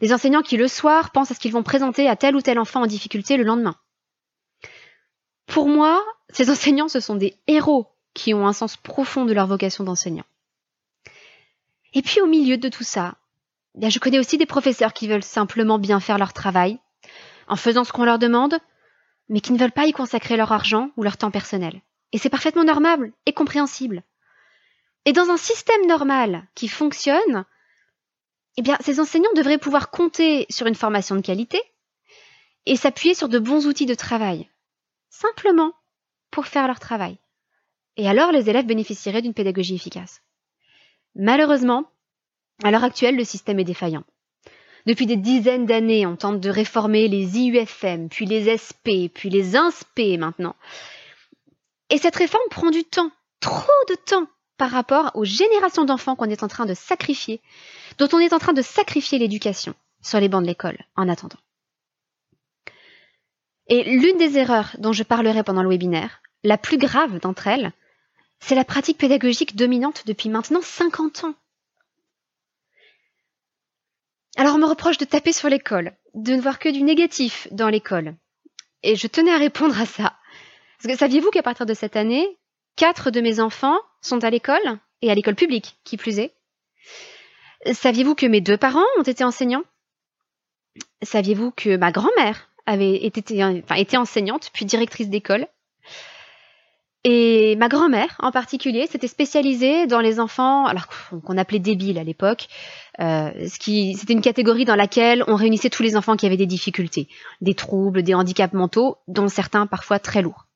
Des 0.00 0.12
enseignants 0.12 0.42
qui 0.42 0.56
le 0.56 0.68
soir 0.68 1.10
pensent 1.10 1.32
à 1.32 1.34
ce 1.34 1.40
qu'ils 1.40 1.52
vont 1.52 1.64
présenter 1.64 2.08
à 2.08 2.16
tel 2.16 2.36
ou 2.36 2.40
tel 2.40 2.58
enfant 2.58 2.82
en 2.82 2.86
difficulté 2.86 3.36
le 3.36 3.44
lendemain. 3.44 3.74
Pour 5.46 5.68
moi, 5.68 6.02
ces 6.30 6.48
enseignants, 6.48 6.88
ce 6.88 7.00
sont 7.00 7.16
des 7.16 7.36
héros 7.48 7.88
qui 8.14 8.32
ont 8.32 8.46
un 8.46 8.52
sens 8.52 8.76
profond 8.76 9.24
de 9.24 9.32
leur 9.32 9.48
vocation 9.48 9.84
d'enseignant. 9.84 10.24
Et 11.92 12.02
puis 12.02 12.20
au 12.20 12.26
milieu 12.26 12.56
de 12.56 12.68
tout 12.68 12.84
ça, 12.84 13.16
je 13.80 13.98
connais 13.98 14.18
aussi 14.18 14.38
des 14.38 14.46
professeurs 14.46 14.92
qui 14.92 15.08
veulent 15.08 15.22
simplement 15.22 15.78
bien 15.78 16.00
faire 16.00 16.18
leur 16.18 16.32
travail, 16.32 16.78
en 17.48 17.56
faisant 17.56 17.84
ce 17.84 17.92
qu'on 17.92 18.04
leur 18.04 18.18
demande, 18.18 18.58
mais 19.28 19.40
qui 19.40 19.52
ne 19.52 19.58
veulent 19.58 19.72
pas 19.72 19.86
y 19.86 19.92
consacrer 19.92 20.36
leur 20.36 20.52
argent 20.52 20.90
ou 20.96 21.02
leur 21.02 21.16
temps 21.16 21.30
personnel. 21.30 21.80
Et 22.12 22.18
c'est 22.18 22.30
parfaitement 22.30 22.64
normal 22.64 23.12
et 23.26 23.32
compréhensible. 23.32 24.02
Et 25.04 25.12
dans 25.12 25.30
un 25.30 25.36
système 25.36 25.86
normal 25.86 26.46
qui 26.54 26.68
fonctionne, 26.68 27.44
eh 28.56 28.62
bien, 28.62 28.76
ces 28.80 29.00
enseignants 29.00 29.32
devraient 29.34 29.58
pouvoir 29.58 29.90
compter 29.90 30.46
sur 30.50 30.66
une 30.66 30.74
formation 30.74 31.16
de 31.16 31.20
qualité 31.20 31.60
et 32.66 32.76
s'appuyer 32.76 33.14
sur 33.14 33.28
de 33.28 33.38
bons 33.38 33.66
outils 33.66 33.86
de 33.86 33.94
travail, 33.94 34.50
simplement 35.08 35.72
pour 36.30 36.46
faire 36.46 36.66
leur 36.66 36.80
travail. 36.80 37.18
Et 37.96 38.08
alors, 38.08 38.32
les 38.32 38.50
élèves 38.50 38.66
bénéficieraient 38.66 39.22
d'une 39.22 39.34
pédagogie 39.34 39.74
efficace. 39.74 40.20
Malheureusement, 41.14 41.84
à 42.62 42.70
l'heure 42.70 42.84
actuelle, 42.84 43.16
le 43.16 43.24
système 43.24 43.58
est 43.58 43.64
défaillant. 43.64 44.04
Depuis 44.86 45.06
des 45.06 45.16
dizaines 45.16 45.66
d'années, 45.66 46.06
on 46.06 46.16
tente 46.16 46.40
de 46.40 46.50
réformer 46.50 47.08
les 47.08 47.38
IUFM, 47.38 48.08
puis 48.08 48.26
les 48.26 48.56
SP, 48.56 49.12
puis 49.12 49.28
les 49.28 49.56
INSP 49.56 50.18
maintenant. 50.18 50.56
Et 51.90 51.98
cette 51.98 52.16
réforme 52.16 52.48
prend 52.50 52.70
du 52.70 52.84
temps, 52.84 53.10
trop 53.40 53.70
de 53.88 53.94
temps, 53.94 54.26
par 54.56 54.70
rapport 54.70 55.10
aux 55.14 55.24
générations 55.24 55.84
d'enfants 55.84 56.16
qu'on 56.16 56.30
est 56.30 56.42
en 56.42 56.48
train 56.48 56.66
de 56.66 56.74
sacrifier, 56.74 57.40
dont 57.98 58.08
on 58.12 58.18
est 58.18 58.32
en 58.32 58.38
train 58.38 58.52
de 58.52 58.62
sacrifier 58.62 59.18
l'éducation 59.18 59.74
sur 60.02 60.20
les 60.20 60.28
bancs 60.28 60.42
de 60.42 60.46
l'école 60.46 60.78
en 60.96 61.08
attendant. 61.08 61.38
Et 63.68 63.84
l'une 63.84 64.18
des 64.18 64.36
erreurs 64.36 64.76
dont 64.78 64.92
je 64.92 65.02
parlerai 65.02 65.44
pendant 65.44 65.62
le 65.62 65.68
webinaire, 65.68 66.20
la 66.42 66.58
plus 66.58 66.78
grave 66.78 67.20
d'entre 67.20 67.46
elles, 67.46 67.72
c'est 68.40 68.54
la 68.54 68.64
pratique 68.64 68.98
pédagogique 68.98 69.56
dominante 69.56 70.04
depuis 70.06 70.28
maintenant 70.28 70.62
50 70.62 71.24
ans. 71.24 71.34
Alors 74.36 74.54
on 74.54 74.58
me 74.58 74.66
reproche 74.66 74.98
de 74.98 75.04
taper 75.04 75.32
sur 75.32 75.48
l'école, 75.48 75.96
de 76.14 76.34
ne 76.34 76.40
voir 76.40 76.58
que 76.58 76.68
du 76.68 76.82
négatif 76.82 77.48
dans 77.50 77.68
l'école. 77.68 78.16
Et 78.82 78.96
je 78.96 79.06
tenais 79.06 79.32
à 79.32 79.38
répondre 79.38 79.78
à 79.78 79.86
ça. 79.86 80.16
Parce 80.78 80.94
que 80.94 80.98
saviez-vous 80.98 81.30
qu'à 81.30 81.42
partir 81.42 81.66
de 81.66 81.74
cette 81.74 81.96
année, 81.96 82.38
quatre 82.76 83.10
de 83.10 83.20
mes 83.20 83.40
enfants 83.40 83.78
sont 84.00 84.24
à 84.24 84.30
l'école, 84.30 84.78
et 85.02 85.10
à 85.10 85.14
l'école 85.14 85.34
publique, 85.34 85.76
qui 85.84 85.96
plus 85.96 86.18
est? 86.18 86.34
Saviez-vous 87.72 88.14
que 88.14 88.26
mes 88.26 88.40
deux 88.40 88.56
parents 88.56 88.84
ont 88.98 89.02
été 89.02 89.24
enseignants? 89.24 89.64
Saviez-vous 91.02 91.50
que 91.50 91.76
ma 91.76 91.92
grand-mère 91.92 92.50
avait 92.66 93.04
été, 93.04 93.44
enseignante, 93.98 94.50
puis 94.52 94.64
directrice 94.64 95.08
d'école? 95.08 95.46
Et 97.02 97.56
ma 97.56 97.68
grand-mère, 97.68 98.14
en 98.18 98.30
particulier, 98.30 98.86
s'était 98.86 99.08
spécialisée 99.08 99.86
dans 99.86 100.00
les 100.00 100.20
enfants, 100.20 100.66
alors 100.66 100.86
qu'on 101.24 101.38
appelait 101.38 101.58
débiles 101.58 101.98
à 101.98 102.04
l'époque, 102.04 102.48
euh, 103.00 103.30
ce 103.48 103.58
qui, 103.58 103.94
c'était 103.94 104.12
une 104.12 104.20
catégorie 104.20 104.66
dans 104.66 104.76
laquelle 104.76 105.24
on 105.26 105.34
réunissait 105.34 105.70
tous 105.70 105.82
les 105.82 105.96
enfants 105.96 106.16
qui 106.16 106.26
avaient 106.26 106.36
des 106.36 106.44
difficultés, 106.44 107.08
des 107.40 107.54
troubles, 107.54 108.02
des 108.02 108.12
handicaps 108.12 108.52
mentaux, 108.52 108.98
dont 109.08 109.28
certains 109.28 109.66
parfois 109.66 109.98
très 109.98 110.20
lourds. 110.20 110.46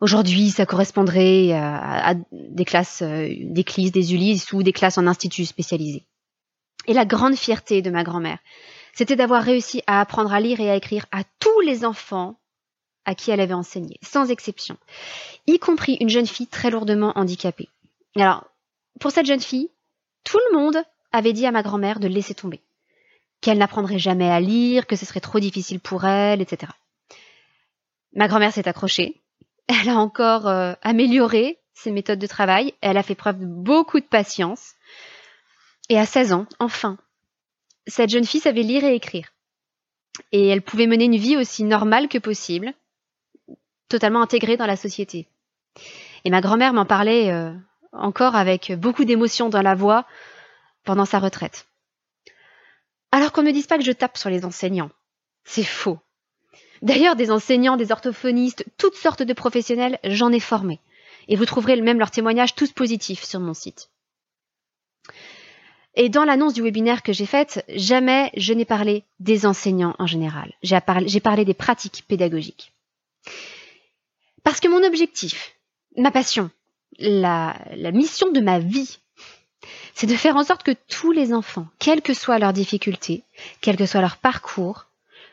Aujourd'hui, 0.00 0.48
ça 0.48 0.64
correspondrait 0.64 1.52
à, 1.52 2.14
des 2.32 2.64
classes, 2.64 3.02
euh, 3.02 3.28
des 3.42 3.64
CLIS, 3.64 3.90
des 3.90 4.54
ou 4.54 4.62
des 4.62 4.72
classes 4.72 4.96
en 4.96 5.06
institut 5.06 5.44
spécialisés. 5.44 6.06
Et 6.86 6.94
la 6.94 7.04
grande 7.04 7.36
fierté 7.36 7.82
de 7.82 7.90
ma 7.90 8.02
grand-mère, 8.02 8.38
c'était 8.94 9.16
d'avoir 9.16 9.42
réussi 9.42 9.82
à 9.86 10.00
apprendre 10.00 10.32
à 10.32 10.40
lire 10.40 10.60
et 10.60 10.70
à 10.70 10.76
écrire 10.76 11.04
à 11.12 11.22
tous 11.38 11.60
les 11.60 11.84
enfants 11.84 12.38
à 13.08 13.14
qui 13.14 13.30
elle 13.30 13.40
avait 13.40 13.54
enseigné, 13.54 13.96
sans 14.02 14.30
exception, 14.30 14.76
y 15.46 15.58
compris 15.58 15.96
une 15.98 16.10
jeune 16.10 16.26
fille 16.26 16.46
très 16.46 16.70
lourdement 16.70 17.14
handicapée. 17.16 17.70
Alors, 18.14 18.44
pour 19.00 19.12
cette 19.12 19.24
jeune 19.24 19.40
fille, 19.40 19.70
tout 20.24 20.38
le 20.50 20.58
monde 20.58 20.76
avait 21.10 21.32
dit 21.32 21.46
à 21.46 21.50
ma 21.50 21.62
grand-mère 21.62 22.00
de 22.00 22.06
laisser 22.06 22.34
tomber, 22.34 22.60
qu'elle 23.40 23.56
n'apprendrait 23.56 23.98
jamais 23.98 24.28
à 24.28 24.40
lire, 24.40 24.86
que 24.86 24.94
ce 24.94 25.06
serait 25.06 25.20
trop 25.20 25.40
difficile 25.40 25.80
pour 25.80 26.04
elle, 26.04 26.42
etc. 26.42 26.70
Ma 28.12 28.28
grand-mère 28.28 28.52
s'est 28.52 28.68
accrochée, 28.68 29.22
elle 29.68 29.88
a 29.88 29.96
encore 29.96 30.46
euh, 30.46 30.74
amélioré 30.82 31.58
ses 31.72 31.92
méthodes 31.92 32.18
de 32.18 32.26
travail, 32.26 32.74
elle 32.82 32.98
a 32.98 33.02
fait 33.02 33.14
preuve 33.14 33.38
de 33.38 33.46
beaucoup 33.46 34.00
de 34.00 34.04
patience, 34.04 34.74
et 35.88 35.98
à 35.98 36.04
16 36.04 36.34
ans, 36.34 36.46
enfin, 36.58 36.98
cette 37.86 38.10
jeune 38.10 38.26
fille 38.26 38.42
savait 38.42 38.62
lire 38.62 38.84
et 38.84 38.94
écrire. 38.94 39.32
Et 40.30 40.48
elle 40.48 40.60
pouvait 40.60 40.86
mener 40.86 41.06
une 41.06 41.16
vie 41.16 41.38
aussi 41.38 41.64
normale 41.64 42.08
que 42.08 42.18
possible, 42.18 42.74
totalement 43.88 44.22
intégrée 44.22 44.56
dans 44.56 44.66
la 44.66 44.76
société. 44.76 45.26
Et 46.24 46.30
ma 46.30 46.40
grand-mère 46.40 46.72
m'en 46.72 46.84
parlait 46.84 47.30
euh, 47.30 47.52
encore 47.92 48.36
avec 48.36 48.72
beaucoup 48.72 49.04
d'émotion 49.04 49.48
dans 49.48 49.62
la 49.62 49.74
voix 49.74 50.04
pendant 50.84 51.04
sa 51.04 51.18
retraite. 51.18 51.66
Alors 53.12 53.32
qu'on 53.32 53.42
ne 53.42 53.48
me 53.48 53.52
dise 53.52 53.66
pas 53.66 53.78
que 53.78 53.84
je 53.84 53.92
tape 53.92 54.18
sur 54.18 54.30
les 54.30 54.44
enseignants. 54.44 54.90
C'est 55.44 55.64
faux. 55.64 55.98
D'ailleurs, 56.82 57.16
des 57.16 57.30
enseignants, 57.30 57.76
des 57.76 57.90
orthophonistes, 57.90 58.64
toutes 58.76 58.94
sortes 58.94 59.22
de 59.22 59.32
professionnels, 59.32 59.98
j'en 60.04 60.30
ai 60.30 60.40
formé. 60.40 60.80
Et 61.26 61.36
vous 61.36 61.46
trouverez 61.46 61.80
même 61.80 61.98
leurs 61.98 62.10
témoignages 62.10 62.54
tous 62.54 62.72
positifs 62.72 63.24
sur 63.24 63.40
mon 63.40 63.54
site. 63.54 63.90
Et 65.94 66.08
dans 66.08 66.24
l'annonce 66.24 66.54
du 66.54 66.62
webinaire 66.62 67.02
que 67.02 67.12
j'ai 67.12 67.26
faite, 67.26 67.64
jamais 67.68 68.30
je 68.36 68.52
n'ai 68.52 68.64
parlé 68.64 69.04
des 69.18 69.46
enseignants 69.46 69.96
en 69.98 70.06
général. 70.06 70.52
J'ai 70.62 71.20
parlé 71.20 71.44
des 71.44 71.54
pratiques 71.54 72.04
pédagogiques. 72.06 72.72
Parce 74.48 74.60
que 74.60 74.68
mon 74.68 74.82
objectif, 74.82 75.58
ma 75.98 76.10
passion, 76.10 76.50
la, 76.98 77.54
mission 77.92 78.32
de 78.32 78.40
ma 78.40 78.58
vie, 78.58 78.98
c'est 79.92 80.06
de 80.06 80.16
faire 80.16 80.36
en 80.36 80.42
sorte 80.42 80.62
que 80.62 80.74
tous 80.88 81.12
les 81.12 81.34
enfants, 81.34 81.66
quelles 81.78 82.00
que 82.00 82.14
soient 82.14 82.38
leurs 82.38 82.54
difficultés, 82.54 83.24
quel 83.60 83.76
que 83.76 83.84
soit 83.84 84.00
leur 84.00 84.16
parcours, 84.16 84.86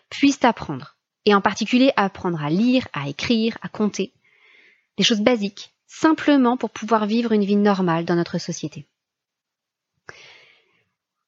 puissent 0.09 0.43
apprendre. 0.43 0.97
Et 1.23 1.33
en 1.33 1.39
particulier 1.39 1.93
apprendre 1.95 2.43
à 2.43 2.49
lire, 2.49 2.89
à 2.91 3.07
écrire, 3.07 3.57
à 3.61 3.69
compter. 3.69 4.11
Des 4.97 5.05
choses 5.05 5.21
basiques, 5.21 5.71
simplement 5.87 6.57
pour 6.57 6.71
pouvoir 6.71 7.05
vivre 7.05 7.31
une 7.31 7.45
vie 7.45 7.55
normale 7.55 8.03
dans 8.03 8.15
notre 8.15 8.37
société. 8.37 8.85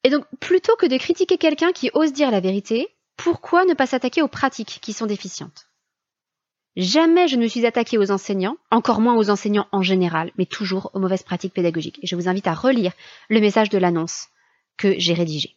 Et 0.03 0.10
donc, 0.10 0.25
plutôt 0.41 0.75
que 0.75 0.88
de 0.88 0.98
critiquer 0.98 1.38
quelqu'un 1.38 1.72
qui 1.72 1.89
ose 1.94 2.12
dire 2.12 2.32
la 2.32 2.41
vérité, 2.41 2.89
pourquoi 3.15 3.63
ne 3.63 3.75
pas 3.75 3.88
s'attaquer 3.88 4.22
aux 4.22 4.27
pratiques 4.27 4.79
qui 4.82 4.91
sont 4.91 5.06
déficientes? 5.06 5.66
Jamais 6.77 7.27
je 7.27 7.38
ne 7.38 7.48
suis 7.48 7.65
attaquée 7.65 7.98
aux 7.98 8.12
enseignants, 8.12 8.55
encore 8.69 9.01
moins 9.01 9.17
aux 9.17 9.31
enseignants 9.31 9.67
en 9.72 9.81
général, 9.81 10.31
mais 10.38 10.46
toujours 10.46 10.91
aux 10.93 11.00
mauvaises 11.00 11.24
pratiques 11.24 11.55
pédagogiques. 11.55 11.98
Et 12.03 12.07
je 12.07 12.15
vous 12.15 12.29
invite 12.29 12.46
à 12.46 12.53
relire 12.53 12.93
le 13.29 13.41
message 13.41 13.69
de 13.69 13.79
l'annonce 13.79 14.27
que 14.77 14.93
j'ai 15.00 15.15
rédigé. 15.15 15.55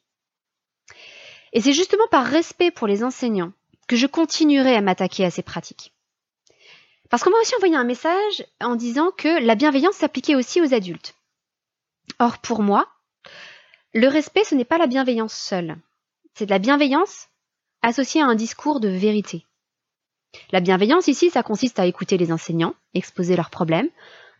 Et 1.52 1.60
c'est 1.60 1.74
justement 1.74 2.06
par 2.10 2.24
respect 2.24 2.70
pour 2.70 2.86
les 2.86 3.04
enseignants 3.04 3.52
que 3.86 3.96
je 3.96 4.06
continuerai 4.06 4.74
à 4.74 4.80
m'attaquer 4.80 5.26
à 5.26 5.30
ces 5.30 5.42
pratiques. 5.42 5.92
Parce 7.10 7.22
qu'on 7.22 7.30
m'a 7.30 7.40
aussi 7.40 7.54
envoyé 7.54 7.76
un 7.76 7.84
message 7.84 8.46
en 8.62 8.74
disant 8.74 9.10
que 9.10 9.44
la 9.44 9.56
bienveillance 9.56 9.96
s'appliquait 9.96 10.36
aussi 10.36 10.62
aux 10.62 10.72
adultes. 10.72 11.16
Or, 12.18 12.38
pour 12.38 12.62
moi, 12.62 12.88
le 13.92 14.08
respect, 14.08 14.44
ce 14.44 14.54
n'est 14.54 14.64
pas 14.64 14.78
la 14.78 14.86
bienveillance 14.86 15.34
seule. 15.34 15.76
C'est 16.32 16.46
de 16.46 16.50
la 16.50 16.58
bienveillance 16.58 17.28
associée 17.82 18.22
à 18.22 18.26
un 18.26 18.36
discours 18.36 18.80
de 18.80 18.88
vérité. 18.88 19.44
La 20.52 20.60
bienveillance 20.60 21.08
ici, 21.08 21.30
ça 21.30 21.42
consiste 21.42 21.78
à 21.78 21.86
écouter 21.86 22.16
les 22.16 22.32
enseignants, 22.32 22.74
exposer 22.94 23.36
leurs 23.36 23.50
problèmes, 23.50 23.88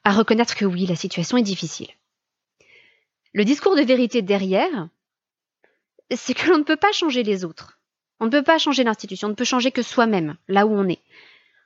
à 0.05 0.13
reconnaître 0.13 0.57
que 0.57 0.65
oui, 0.65 0.87
la 0.87 0.97
situation 0.97 1.37
est 1.37 1.43
difficile. 1.43 1.91
Le 3.33 3.45
discours 3.45 3.77
de 3.77 3.83
vérité 3.83 4.23
derrière, 4.23 4.89
c'est 6.11 6.35
que 6.35 6.49
l'on 6.49 6.59
ne 6.59 6.65
peut 6.65 6.77
pas 6.77 6.93
changer 6.93 7.23
les 7.23 7.45
autres. 7.45 7.79
On 8.19 8.27
ne 8.27 8.31
peut 8.31 8.43
pas 8.43 8.59
changer 8.59 8.85
l'institution, 8.85 9.29
on 9.29 9.31
ne 9.31 9.37
peut 9.37 9.45
changer 9.45 9.71
que 9.71 9.83
soi-même, 9.83 10.37
là 10.49 10.67
où 10.67 10.73
on 10.73 10.89
est. 10.89 11.03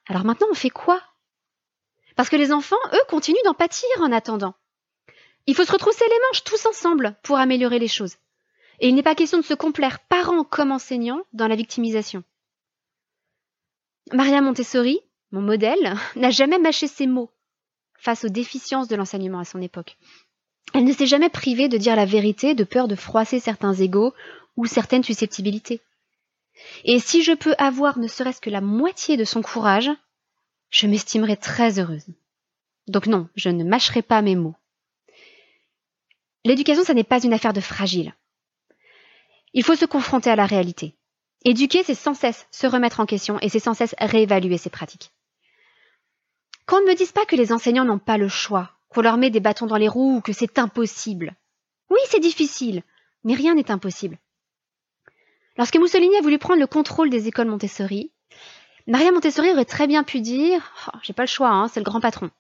Alors 0.09 0.25
maintenant, 0.25 0.49
on 0.51 0.55
fait 0.55 0.71
quoi? 0.71 1.03
Parce 2.17 2.29
que 2.29 2.37
les 2.37 2.53
enfants, 2.53 2.77
eux, 2.93 3.05
continuent 3.09 3.37
d'en 3.45 3.55
pâtir 3.55 3.89
en 4.01 4.13
attendant. 4.13 4.55
Il 5.47 5.55
faut 5.55 5.65
se 5.65 5.73
retrousser 5.73 6.05
les 6.05 6.21
manches 6.29 6.45
tous 6.45 6.67
ensemble 6.67 7.17
pour 7.23 7.39
améliorer 7.39 7.79
les 7.79 7.89
choses. 7.89 8.17
Et 8.81 8.89
il 8.89 8.95
n'est 8.95 9.03
pas 9.03 9.15
question 9.15 9.39
de 9.39 9.45
se 9.45 9.55
complaire, 9.55 10.01
parents 10.01 10.45
comme 10.45 10.73
enseignants, 10.73 11.23
dans 11.33 11.49
la 11.49 11.57
victimisation. 11.57 12.25
Maria 14.13 14.41
Montessori, 14.41 15.01
mon 15.31 15.41
modèle, 15.41 15.95
n'a 16.17 16.31
jamais 16.31 16.59
mâché 16.59 16.87
ses 16.87 17.07
mots 17.07 17.31
face 17.99 18.25
aux 18.25 18.29
déficiences 18.29 18.89
de 18.89 18.97
l'enseignement 18.97 19.39
à 19.39 19.45
son 19.45 19.63
époque. 19.63 19.97
Elle 20.75 20.85
ne 20.85 20.93
s'est 20.93 21.07
jamais 21.07 21.31
privée 21.31 21.69
de 21.69 21.79
dire 21.79 21.97
la 21.97 22.05
vérité 22.05 22.55
de 22.55 22.65
peur 22.65 22.89
de 22.89 22.97
froisser 22.97 23.41
certains 23.41 23.75
égaux 23.75 24.13
ou 24.57 24.67
certaines 24.67 25.05
susceptibilités. 25.05 25.81
Et 26.85 26.99
si 26.99 27.23
je 27.23 27.33
peux 27.33 27.55
avoir 27.59 27.99
ne 27.99 28.09
serait-ce 28.09 28.41
que 28.41 28.51
la 28.51 28.61
moitié 28.61 29.17
de 29.17 29.25
son 29.25 29.43
courage, 29.43 29.91
je 30.71 30.87
m'estimerai 30.87 31.37
très 31.37 31.79
heureuse. 31.79 32.07
Donc 32.87 33.07
non, 33.07 33.29
je 33.37 33.49
ne 33.49 33.65
mâcherai 33.65 34.03
pas 34.03 34.23
mes 34.23 34.37
mots. 34.37 34.55
L'éducation, 36.45 36.85
ça 36.85 36.95
n'est 36.95 37.05
pas 37.05 37.23
une 37.23 37.33
affaire 37.33 37.55
de 37.55 37.61
fragile. 37.61 38.15
Il 39.55 39.65
faut 39.65 39.77
se 39.77 39.87
confronter 39.87 40.31
à 40.31 40.37
la 40.37 40.47
réalité. 40.47 40.95
Éduquer, 41.45 41.83
c'est 41.83 41.95
sans 41.95 42.15
cesse 42.15 42.47
se 42.51 42.67
remettre 42.67 43.01
en 43.01 43.07
question 43.07 43.39
et 43.41 43.49
c'est 43.49 43.61
sans 43.61 43.75
cesse 43.75 43.95
réévaluer 43.99 44.57
ses 44.57 44.71
pratiques. 44.71 45.13
Qu'on 46.67 46.81
ne 46.81 46.87
me 46.87 46.95
dise 46.95 47.13
pas 47.13 47.27
que 47.27 47.37
les 47.37 47.53
enseignants 47.53 47.85
n'ont 47.85 47.99
pas 47.99 48.17
le 48.17 48.29
choix, 48.29 48.73
qu'on 48.89 49.03
leur 49.03 49.19
met 49.19 49.29
des 49.29 49.41
bâtons 49.41 49.67
dans 49.67 49.77
les 49.77 49.89
roues 49.89 50.17
ou 50.17 50.21
que 50.23 50.33
c'est 50.33 50.59
impossible. 50.59 51.37
Oui, 51.91 51.99
c'est 52.09 52.21
difficile. 52.21 52.83
Mais 53.25 53.35
rien 53.35 53.55
n'est 53.55 53.71
impossible. 53.71 54.19
Lorsque 55.57 55.77
Mussolini 55.77 56.17
a 56.17 56.23
voulu 56.23 56.39
prendre 56.39 56.61
le 56.61 56.67
contrôle 56.67 57.11
des 57.11 57.29
écoles 57.29 57.49
Montessori, 57.49 58.13
Maria 58.87 59.13
Montessori 59.13 59.51
aurait 59.51 59.65
très 59.65 59.87
bien 59.87 60.03
pu 60.03 60.21
dire 60.21 60.73
oh, 60.89 60.99
J'ai 61.03 61.13
pas 61.13 61.23
le 61.23 61.29
choix, 61.29 61.51
hein, 61.51 61.69
c'est 61.69 61.81
le 61.81 61.85
grand 61.85 62.01
patron. 62.01 62.31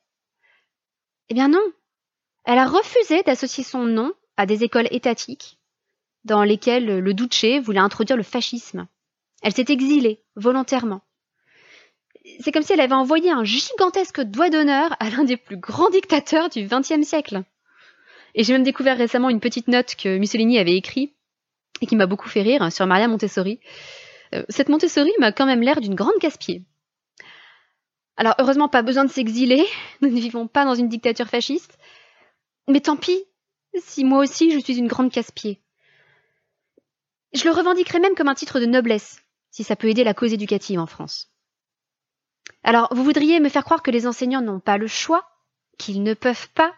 Eh 1.29 1.35
bien 1.35 1.49
non. 1.49 1.63
Elle 2.45 2.59
a 2.59 2.67
refusé 2.67 3.23
d'associer 3.23 3.65
son 3.65 3.85
nom 3.85 4.13
à 4.37 4.47
des 4.47 4.65
écoles 4.65 4.89
étatiques 4.91 5.59
dans 6.25 6.43
lesquelles 6.43 7.01
le 7.01 7.15
Duce 7.15 7.61
voulait 7.63 7.79
introduire 7.79 8.17
le 8.17 8.23
fascisme. 8.23 8.87
Elle 9.45 9.53
s'est 9.53 9.67
exilée 9.69 10.23
volontairement. 10.37 11.03
C'est 12.41 12.51
comme 12.51 12.63
si 12.63 12.73
elle 12.73 12.81
avait 12.81 12.95
envoyé 12.95 13.31
un 13.31 13.45
gigantesque 13.45 14.23
doigt 14.23 14.49
d'honneur 14.49 14.97
à 15.01 15.11
l'un 15.11 15.23
des 15.23 15.37
plus 15.37 15.59
grands 15.59 15.91
dictateurs 15.91 16.49
du 16.49 16.67
XXe 16.67 17.07
siècle. 17.07 17.43
Et 18.35 18.43
j'ai 18.43 18.55
même 18.55 18.63
découvert 18.63 18.97
récemment 18.97 19.29
une 19.29 19.41
petite 19.41 19.69
note 19.69 19.97
que 19.97 20.17
Mussolini 20.17 20.59
avait 20.59 20.77
écrite 20.77 21.15
et 21.83 21.87
qui 21.87 21.95
m'a 21.95 22.07
beaucoup 22.07 22.29
fait 22.31 22.41
rire 22.41 22.73
sur 22.73 22.87
Maria 22.87 23.07
Montessori. 23.07 23.61
Euh, 24.33 24.45
cette 24.49 24.71
Montessori 24.71 25.13
m'a 25.19 25.31
quand 25.31 25.45
même 25.45 25.61
l'air 25.61 25.83
d'une 25.83 25.95
grande 25.95 26.19
casse-pied. 26.21 26.63
Alors 28.17 28.35
heureusement 28.39 28.69
pas 28.69 28.81
besoin 28.81 29.05
de 29.05 29.11
s'exiler, 29.11 29.63
nous 30.01 30.09
ne 30.09 30.21
vivons 30.21 30.49
pas 30.49 30.65
dans 30.65 30.75
une 30.75 30.89
dictature 30.89 31.29
fasciste, 31.29 31.77
mais 32.67 32.81
tant 32.81 32.97
pis 32.97 33.25
si 33.83 34.05
moi 34.05 34.21
aussi 34.21 34.53
je 34.53 34.59
suis 34.59 34.79
une 34.79 34.89
grande 34.89 35.13
casse-pied. 35.13 35.61
Je 37.35 37.45
le 37.45 37.51
revendiquerai 37.51 37.99
même 37.99 38.15
comme 38.15 38.29
un 38.29 38.35
titre 38.35 38.59
de 38.59 38.67
noblesse, 38.67 39.24
si 39.55 39.63
ça 39.63 39.77
peut 39.77 39.89
aider 39.89 40.03
la 40.03 40.15
cause 40.15 40.33
éducative 40.33 40.81
en 40.81 40.87
France. 40.87 41.31
Alors, 42.65 42.89
vous 42.93 43.05
voudriez 43.05 43.39
me 43.39 43.49
faire 43.49 43.63
croire 43.63 43.85
que 43.85 43.93
les 43.93 44.05
enseignants 44.05 44.43
n'ont 44.43 44.59
pas 44.59 44.79
le 44.79 44.89
choix, 44.89 45.31
qu'ils 45.79 46.03
ne 46.03 46.13
peuvent 46.13 46.49
pas, 46.57 46.75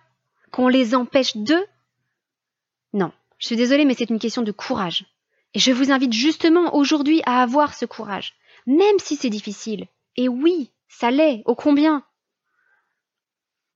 qu'on 0.52 0.68
les 0.68 0.94
empêche 0.94 1.38
d'eux? 1.38 1.66
Non, 2.92 3.12
je 3.38 3.46
suis 3.46 3.56
désolée, 3.56 3.86
mais 3.86 3.94
c'est 3.94 4.10
une 4.10 4.18
question 4.18 4.42
de 4.42 4.52
courage. 4.52 5.06
Et 5.54 5.58
je 5.58 5.72
vous 5.72 5.90
invite 5.90 6.12
justement 6.12 6.76
aujourd'hui 6.76 7.22
à 7.24 7.40
avoir 7.40 7.72
ce 7.72 7.86
courage, 7.86 8.34
même 8.66 8.98
si 8.98 9.16
c'est 9.16 9.30
difficile. 9.30 9.86
Et 10.16 10.28
oui, 10.28 10.70
ça 10.86 11.10
l'est, 11.10 11.42
ô 11.46 11.54
combien? 11.54 12.04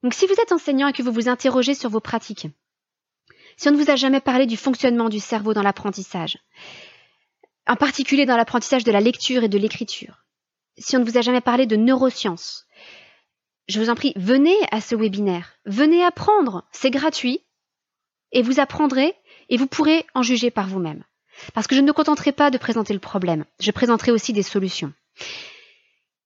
Donc 0.03 0.13
si 0.13 0.27
vous 0.27 0.39
êtes 0.39 0.51
enseignant 0.51 0.89
et 0.89 0.93
que 0.93 1.01
vous 1.01 1.11
vous 1.11 1.27
interrogez 1.27 1.73
sur 1.73 1.89
vos 1.89 2.01
pratiques, 2.01 2.49
si 3.57 3.67
on 3.67 3.71
ne 3.71 3.77
vous 3.77 3.89
a 3.89 3.95
jamais 3.95 4.21
parlé 4.21 4.45
du 4.45 4.57
fonctionnement 4.57 5.09
du 5.09 5.19
cerveau 5.19 5.55
dans 5.55 5.63
l'apprentissage, 5.63 6.37
en 7.67 7.75
particulier 7.75 8.25
dans 8.25 8.37
l'apprentissage 8.37 8.83
de 8.83 8.91
la 8.91 9.01
lecture 9.01 9.43
et 9.43 9.49
de 9.49 9.57
l'écriture, 9.57 10.25
si 10.77 10.95
on 10.95 10.99
ne 10.99 11.05
vous 11.05 11.17
a 11.17 11.21
jamais 11.21 11.41
parlé 11.41 11.65
de 11.65 11.75
neurosciences, 11.75 12.65
je 13.67 13.79
vous 13.79 13.89
en 13.89 13.95
prie, 13.95 14.13
venez 14.15 14.55
à 14.71 14.81
ce 14.81 14.95
webinaire, 14.95 15.53
venez 15.65 16.03
apprendre, 16.03 16.67
c'est 16.71 16.89
gratuit, 16.89 17.45
et 18.31 18.41
vous 18.41 18.59
apprendrez 18.59 19.13
et 19.49 19.57
vous 19.57 19.67
pourrez 19.67 20.05
en 20.13 20.23
juger 20.23 20.51
par 20.51 20.67
vous-même. 20.67 21.03
Parce 21.53 21.67
que 21.67 21.75
je 21.75 21.81
ne 21.81 21.87
me 21.87 21.93
contenterai 21.93 22.31
pas 22.31 22.51
de 22.51 22.57
présenter 22.57 22.93
le 22.93 22.99
problème, 22.99 23.45
je 23.59 23.71
présenterai 23.71 24.11
aussi 24.11 24.33
des 24.33 24.43
solutions. 24.43 24.93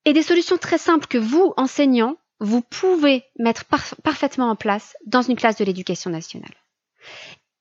Et 0.06 0.14
des 0.14 0.24
solutions 0.24 0.58
très 0.58 0.78
simples 0.78 1.08
que 1.08 1.18
vous, 1.18 1.54
enseignants, 1.58 2.18
vous 2.40 2.62
pouvez 2.62 3.24
mettre 3.40 3.66
parfaitement 4.04 4.50
en 4.50 4.56
place 4.56 4.96
dans 5.06 5.22
une 5.22 5.36
classe 5.36 5.58
de 5.58 5.66
l'éducation 5.66 6.10
nationale. 6.10 6.54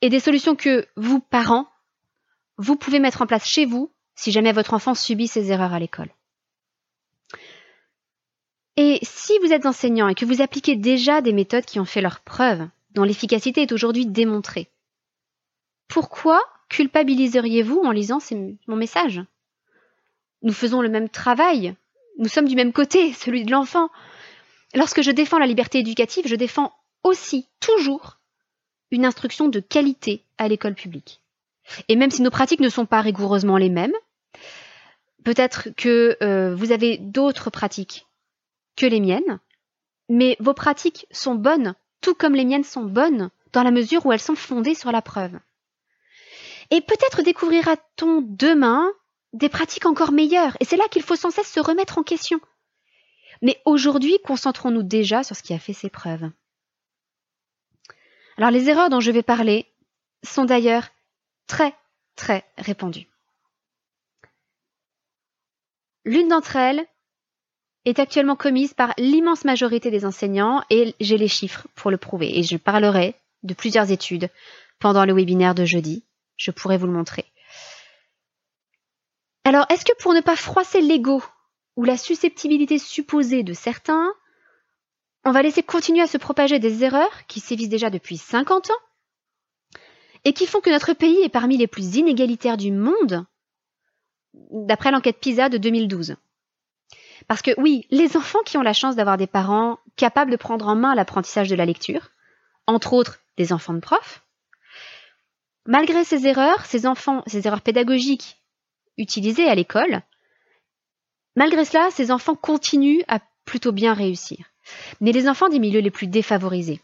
Et 0.00 0.10
des 0.10 0.20
solutions 0.20 0.56
que 0.56 0.86
vous, 0.96 1.20
parents, 1.20 1.66
vous 2.56 2.76
pouvez 2.76 3.00
mettre 3.00 3.22
en 3.22 3.26
place 3.26 3.46
chez 3.46 3.66
vous 3.66 3.90
si 4.14 4.32
jamais 4.32 4.52
votre 4.52 4.74
enfant 4.74 4.94
subit 4.94 5.28
ces 5.28 5.50
erreurs 5.50 5.72
à 5.72 5.78
l'école. 5.78 6.10
Et 8.76 8.98
si 9.02 9.38
vous 9.40 9.52
êtes 9.52 9.66
enseignant 9.66 10.08
et 10.08 10.14
que 10.14 10.24
vous 10.24 10.42
appliquez 10.42 10.76
déjà 10.76 11.20
des 11.20 11.32
méthodes 11.32 11.64
qui 11.64 11.78
ont 11.78 11.84
fait 11.84 12.00
leur 12.00 12.20
preuve, 12.20 12.68
dont 12.90 13.04
l'efficacité 13.04 13.62
est 13.62 13.72
aujourd'hui 13.72 14.06
démontrée, 14.06 14.68
pourquoi 15.88 16.40
culpabiliseriez-vous 16.68 17.80
en 17.84 17.92
lisant 17.92 18.18
mon 18.66 18.76
message? 18.76 19.22
Nous 20.42 20.52
faisons 20.52 20.82
le 20.82 20.88
même 20.88 21.08
travail, 21.08 21.74
nous 22.18 22.28
sommes 22.28 22.48
du 22.48 22.56
même 22.56 22.72
côté, 22.72 23.12
celui 23.14 23.44
de 23.44 23.50
l'enfant. 23.50 23.90
Lorsque 24.74 25.02
je 25.02 25.10
défends 25.10 25.38
la 25.38 25.46
liberté 25.46 25.78
éducative, 25.78 26.26
je 26.26 26.36
défends 26.36 26.72
aussi, 27.04 27.48
toujours, 27.60 28.18
une 28.90 29.04
instruction 29.04 29.48
de 29.48 29.60
qualité 29.60 30.24
à 30.38 30.48
l'école 30.48 30.74
publique. 30.74 31.23
Et 31.88 31.96
même 31.96 32.10
si 32.10 32.22
nos 32.22 32.30
pratiques 32.30 32.60
ne 32.60 32.68
sont 32.68 32.86
pas 32.86 33.00
rigoureusement 33.00 33.56
les 33.56 33.70
mêmes, 33.70 33.94
peut-être 35.24 35.70
que 35.76 36.16
euh, 36.22 36.54
vous 36.54 36.72
avez 36.72 36.98
d'autres 36.98 37.50
pratiques 37.50 38.06
que 38.76 38.86
les 38.86 39.00
miennes, 39.00 39.40
mais 40.08 40.36
vos 40.40 40.54
pratiques 40.54 41.06
sont 41.10 41.34
bonnes, 41.34 41.74
tout 42.00 42.14
comme 42.14 42.34
les 42.34 42.44
miennes 42.44 42.64
sont 42.64 42.84
bonnes, 42.84 43.30
dans 43.52 43.62
la 43.62 43.70
mesure 43.70 44.04
où 44.04 44.12
elles 44.12 44.20
sont 44.20 44.34
fondées 44.34 44.74
sur 44.74 44.92
la 44.92 45.02
preuve. 45.02 45.38
Et 46.70 46.80
peut-être 46.80 47.22
découvrira-t-on 47.22 48.22
demain 48.22 48.90
des 49.32 49.48
pratiques 49.48 49.86
encore 49.86 50.12
meilleures, 50.12 50.56
et 50.60 50.64
c'est 50.64 50.76
là 50.76 50.88
qu'il 50.90 51.02
faut 51.02 51.16
sans 51.16 51.30
cesse 51.30 51.50
se 51.50 51.60
remettre 51.60 51.98
en 51.98 52.02
question. 52.02 52.40
Mais 53.42 53.60
aujourd'hui, 53.64 54.18
concentrons-nous 54.24 54.82
déjà 54.82 55.22
sur 55.24 55.36
ce 55.36 55.42
qui 55.42 55.54
a 55.54 55.58
fait 55.58 55.72
ses 55.72 55.90
preuves. 55.90 56.30
Alors 58.36 58.50
les 58.50 58.68
erreurs 58.68 58.90
dont 58.90 59.00
je 59.00 59.10
vais 59.10 59.22
parler 59.22 59.66
sont 60.24 60.44
d'ailleurs 60.44 60.88
très 61.46 61.74
très 62.16 62.44
répandues. 62.58 63.08
L'une 66.04 66.28
d'entre 66.28 66.56
elles 66.56 66.86
est 67.84 67.98
actuellement 67.98 68.36
commise 68.36 68.74
par 68.74 68.94
l'immense 68.98 69.44
majorité 69.44 69.90
des 69.90 70.04
enseignants 70.04 70.62
et 70.70 70.94
j'ai 71.00 71.18
les 71.18 71.28
chiffres 71.28 71.66
pour 71.74 71.90
le 71.90 71.96
prouver 71.96 72.38
et 72.38 72.42
je 72.42 72.56
parlerai 72.56 73.14
de 73.42 73.54
plusieurs 73.54 73.90
études 73.90 74.30
pendant 74.78 75.04
le 75.04 75.14
webinaire 75.14 75.54
de 75.54 75.64
jeudi. 75.64 76.04
Je 76.36 76.50
pourrai 76.50 76.78
vous 76.78 76.86
le 76.86 76.92
montrer. 76.92 77.24
Alors, 79.44 79.66
est-ce 79.70 79.84
que 79.84 79.96
pour 79.98 80.14
ne 80.14 80.20
pas 80.20 80.36
froisser 80.36 80.80
l'ego 80.80 81.22
ou 81.76 81.84
la 81.84 81.98
susceptibilité 81.98 82.78
supposée 82.78 83.42
de 83.42 83.52
certains, 83.52 84.12
on 85.24 85.32
va 85.32 85.42
laisser 85.42 85.62
continuer 85.62 86.00
à 86.00 86.06
se 86.06 86.16
propager 86.16 86.58
des 86.58 86.84
erreurs 86.84 87.26
qui 87.26 87.40
sévissent 87.40 87.68
déjà 87.68 87.90
depuis 87.90 88.16
50 88.16 88.70
ans? 88.70 88.82
Et 90.24 90.32
qui 90.32 90.46
font 90.46 90.60
que 90.60 90.70
notre 90.70 90.92
pays 90.94 91.20
est 91.22 91.28
parmi 91.28 91.56
les 91.56 91.66
plus 91.66 91.96
inégalitaires 91.96 92.56
du 92.56 92.72
monde, 92.72 93.24
d'après 94.50 94.90
l'enquête 94.90 95.20
PISA 95.20 95.48
de 95.48 95.58
2012. 95.58 96.16
Parce 97.28 97.42
que 97.42 97.52
oui, 97.58 97.86
les 97.90 98.16
enfants 98.16 98.42
qui 98.44 98.56
ont 98.56 98.62
la 98.62 98.72
chance 98.72 98.96
d'avoir 98.96 99.16
des 99.16 99.26
parents 99.26 99.78
capables 99.96 100.30
de 100.30 100.36
prendre 100.36 100.66
en 100.68 100.74
main 100.74 100.94
l'apprentissage 100.94 101.48
de 101.48 101.54
la 101.54 101.66
lecture, 101.66 102.10
entre 102.66 102.92
autres 102.92 103.20
des 103.36 103.52
enfants 103.52 103.74
de 103.74 103.80
profs, 103.80 104.24
malgré 105.66 106.04
ces 106.04 106.26
erreurs, 106.26 106.64
ces 106.66 106.86
enfants, 106.86 107.22
ces 107.26 107.46
erreurs 107.46 107.62
pédagogiques 107.62 108.38
utilisées 108.98 109.48
à 109.48 109.54
l'école, 109.54 110.02
malgré 111.36 111.64
cela, 111.64 111.90
ces 111.90 112.10
enfants 112.10 112.36
continuent 112.36 113.02
à 113.08 113.20
plutôt 113.44 113.72
bien 113.72 113.94
réussir. 113.94 114.38
Mais 115.00 115.12
les 115.12 115.28
enfants 115.28 115.48
des 115.48 115.58
milieux 115.58 115.80
les 115.80 115.90
plus 115.90 116.06
défavorisés, 116.06 116.80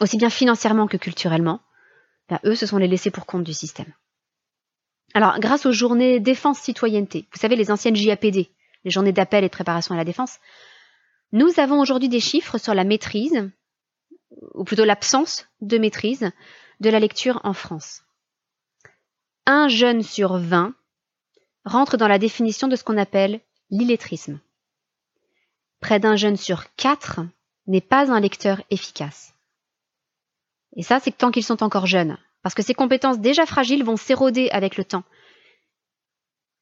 aussi 0.00 0.16
bien 0.16 0.30
financièrement 0.30 0.86
que 0.86 0.96
culturellement, 0.96 1.60
eux, 2.44 2.54
ce 2.54 2.66
sont 2.66 2.78
les 2.78 2.88
laissés 2.88 3.10
pour 3.10 3.26
compte 3.26 3.44
du 3.44 3.54
système. 3.54 3.92
Alors, 5.14 5.38
grâce 5.38 5.66
aux 5.66 5.72
journées 5.72 6.20
défense 6.20 6.58
citoyenneté, 6.58 7.26
vous 7.32 7.38
savez, 7.38 7.56
les 7.56 7.70
anciennes 7.70 7.96
JAPD, 7.96 8.50
les 8.84 8.90
journées 8.90 9.12
d'appel 9.12 9.44
et 9.44 9.48
de 9.48 9.52
préparation 9.52 9.94
à 9.94 9.98
la 9.98 10.04
défense, 10.04 10.38
nous 11.32 11.58
avons 11.58 11.80
aujourd'hui 11.80 12.08
des 12.08 12.20
chiffres 12.20 12.58
sur 12.58 12.74
la 12.74 12.84
maîtrise, 12.84 13.50
ou 14.54 14.64
plutôt 14.64 14.84
l'absence 14.84 15.46
de 15.60 15.78
maîtrise, 15.78 16.30
de 16.80 16.90
la 16.90 17.00
lecture 17.00 17.40
en 17.44 17.52
France. 17.52 18.02
Un 19.46 19.68
jeune 19.68 20.02
sur 20.02 20.36
vingt 20.36 20.74
rentre 21.64 21.96
dans 21.96 22.08
la 22.08 22.18
définition 22.18 22.68
de 22.68 22.76
ce 22.76 22.84
qu'on 22.84 22.98
appelle 22.98 23.40
l'illettrisme 23.70 24.40
près 25.86 26.00
d'un 26.00 26.16
jeune 26.16 26.36
sur 26.36 26.74
quatre 26.74 27.20
n'est 27.68 27.80
pas 27.80 28.10
un 28.10 28.18
lecteur 28.18 28.60
efficace. 28.70 29.34
Et 30.76 30.82
ça, 30.82 31.00
c'est 31.00 31.16
tant 31.16 31.30
qu'ils 31.30 31.44
sont 31.44 31.62
encore 31.62 31.86
jeunes, 31.86 32.18
parce 32.42 32.54
que 32.54 32.62
ces 32.62 32.74
compétences 32.74 33.18
déjà 33.18 33.46
fragiles 33.46 33.84
vont 33.84 33.96
s'éroder 33.96 34.50
avec 34.50 34.76
le 34.76 34.84
temps. 34.84 35.04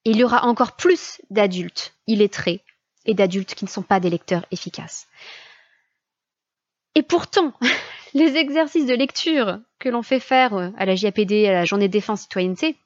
il 0.06 0.16
y 0.16 0.24
aura 0.24 0.44
encore 0.44 0.72
plus 0.72 1.20
d'adultes 1.30 1.94
illettrés 2.06 2.62
et 3.06 3.14
d'adultes 3.14 3.54
qui 3.54 3.64
ne 3.64 3.70
sont 3.70 3.82
pas 3.82 4.00
des 4.00 4.10
lecteurs 4.10 4.46
efficaces. 4.50 5.08
Et 6.94 7.02
pourtant, 7.02 7.52
les 8.14 8.36
exercices 8.36 8.86
de 8.86 8.94
lecture 8.94 9.60
que 9.78 9.88
l'on 9.88 10.02
fait 10.02 10.20
faire 10.20 10.72
à 10.76 10.84
la 10.84 10.94
JAPD, 10.94 11.46
à 11.46 11.52
la 11.52 11.64
journée 11.64 11.88
défense 11.88 12.22
citoyenneté, 12.22 12.76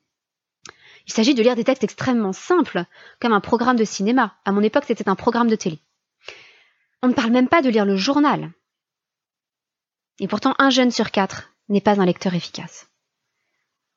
il 1.07 1.12
s'agit 1.12 1.35
de 1.35 1.43
lire 1.43 1.57
des 1.57 1.64
textes 1.64 1.85
extrêmement 1.85 2.35
simples, 2.35 2.85
comme 3.19 3.33
un 3.33 3.41
programme 3.41 3.77
de 3.77 3.85
cinéma. 3.85 4.37
À 4.45 4.53
mon 4.53 4.62
époque, 4.62 4.85
c'était 4.87 5.09
un 5.09 5.14
programme 5.14 5.49
de 5.49 5.57
télé. 5.57 5.79
On 7.03 7.09
ne 7.09 7.14
parle 7.14 7.31
même 7.31 7.49
pas 7.49 7.62
de 7.62 7.71
lire 7.71 7.87
le 7.87 7.97
journal. 7.97 8.51
Et 10.18 10.28
pourtant, 10.28 10.54
un 10.59 10.70
jeune 10.70 10.90
sur 10.90 11.11
quatre 11.11 11.50
n'est 11.68 11.81
pas 11.81 12.00
un 12.00 12.07
lecteur 12.07 12.35
efficace. 12.35 12.88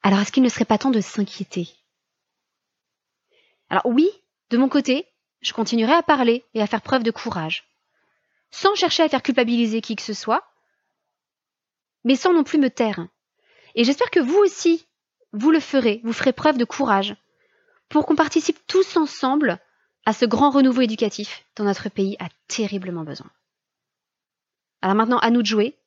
Alors 0.03 0.19
est-ce 0.19 0.31
qu'il 0.31 0.43
ne 0.43 0.49
serait 0.49 0.65
pas 0.65 0.77
temps 0.77 0.91
de 0.91 1.01
s'inquiéter? 1.01 1.69
Alors 3.69 3.85
oui, 3.85 4.09
de 4.49 4.57
mon 4.57 4.69
côté, 4.69 5.07
je 5.41 5.53
continuerai 5.53 5.93
à 5.93 6.03
parler 6.03 6.45
et 6.53 6.61
à 6.61 6.67
faire 6.67 6.81
preuve 6.81 7.03
de 7.03 7.11
courage, 7.11 7.67
sans 8.51 8.75
chercher 8.75 9.03
à 9.03 9.09
faire 9.09 9.23
culpabiliser 9.23 9.81
qui 9.81 9.95
que 9.95 10.01
ce 10.01 10.13
soit, 10.13 10.43
mais 12.03 12.15
sans 12.15 12.33
non 12.33 12.43
plus 12.43 12.59
me 12.59 12.69
taire. 12.69 13.07
Et 13.75 13.83
j'espère 13.83 14.11
que 14.11 14.19
vous 14.19 14.37
aussi, 14.37 14.87
vous 15.33 15.51
le 15.51 15.59
ferez, 15.59 16.01
vous 16.03 16.13
ferez 16.13 16.33
preuve 16.33 16.57
de 16.57 16.65
courage 16.65 17.15
pour 17.89 18.05
qu'on 18.05 18.15
participe 18.15 18.65
tous 18.67 18.97
ensemble 18.97 19.59
à 20.05 20.13
ce 20.13 20.25
grand 20.25 20.49
renouveau 20.49 20.81
éducatif 20.81 21.45
dont 21.55 21.63
notre 21.63 21.89
pays 21.89 22.17
a 22.19 22.27
terriblement 22.47 23.03
besoin. 23.03 23.29
Alors 24.81 24.95
maintenant, 24.95 25.19
à 25.19 25.29
nous 25.29 25.41
de 25.41 25.47
jouer. 25.47 25.77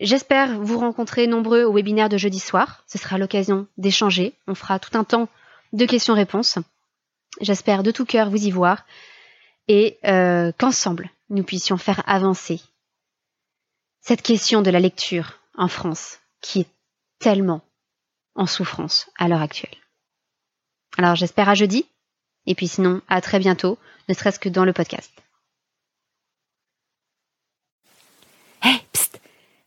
J'espère 0.00 0.60
vous 0.60 0.78
rencontrer 0.78 1.26
nombreux 1.26 1.64
au 1.64 1.72
webinaire 1.72 2.08
de 2.08 2.16
jeudi 2.16 2.38
soir. 2.38 2.84
Ce 2.86 2.98
sera 2.98 3.18
l'occasion 3.18 3.66
d'échanger. 3.78 4.32
On 4.46 4.54
fera 4.54 4.78
tout 4.78 4.96
un 4.96 5.02
temps 5.02 5.28
de 5.72 5.84
questions-réponses. 5.86 6.58
J'espère 7.40 7.82
de 7.82 7.90
tout 7.90 8.04
cœur 8.04 8.30
vous 8.30 8.46
y 8.46 8.50
voir 8.50 8.84
et 9.66 9.98
euh, 10.06 10.52
qu'ensemble, 10.56 11.10
nous 11.30 11.42
puissions 11.42 11.76
faire 11.76 12.02
avancer 12.08 12.60
cette 14.00 14.22
question 14.22 14.62
de 14.62 14.70
la 14.70 14.80
lecture 14.80 15.40
en 15.56 15.68
France 15.68 16.18
qui 16.40 16.60
est 16.60 16.70
tellement 17.18 17.62
en 18.34 18.46
souffrance 18.46 19.10
à 19.18 19.28
l'heure 19.28 19.42
actuelle. 19.42 19.76
Alors 20.96 21.16
j'espère 21.16 21.48
à 21.48 21.54
jeudi, 21.54 21.86
et 22.46 22.54
puis 22.54 22.68
sinon 22.68 23.02
à 23.08 23.20
très 23.20 23.38
bientôt, 23.40 23.78
ne 24.08 24.14
serait-ce 24.14 24.38
que 24.38 24.48
dans 24.48 24.64
le 24.64 24.72
podcast. 24.72 25.12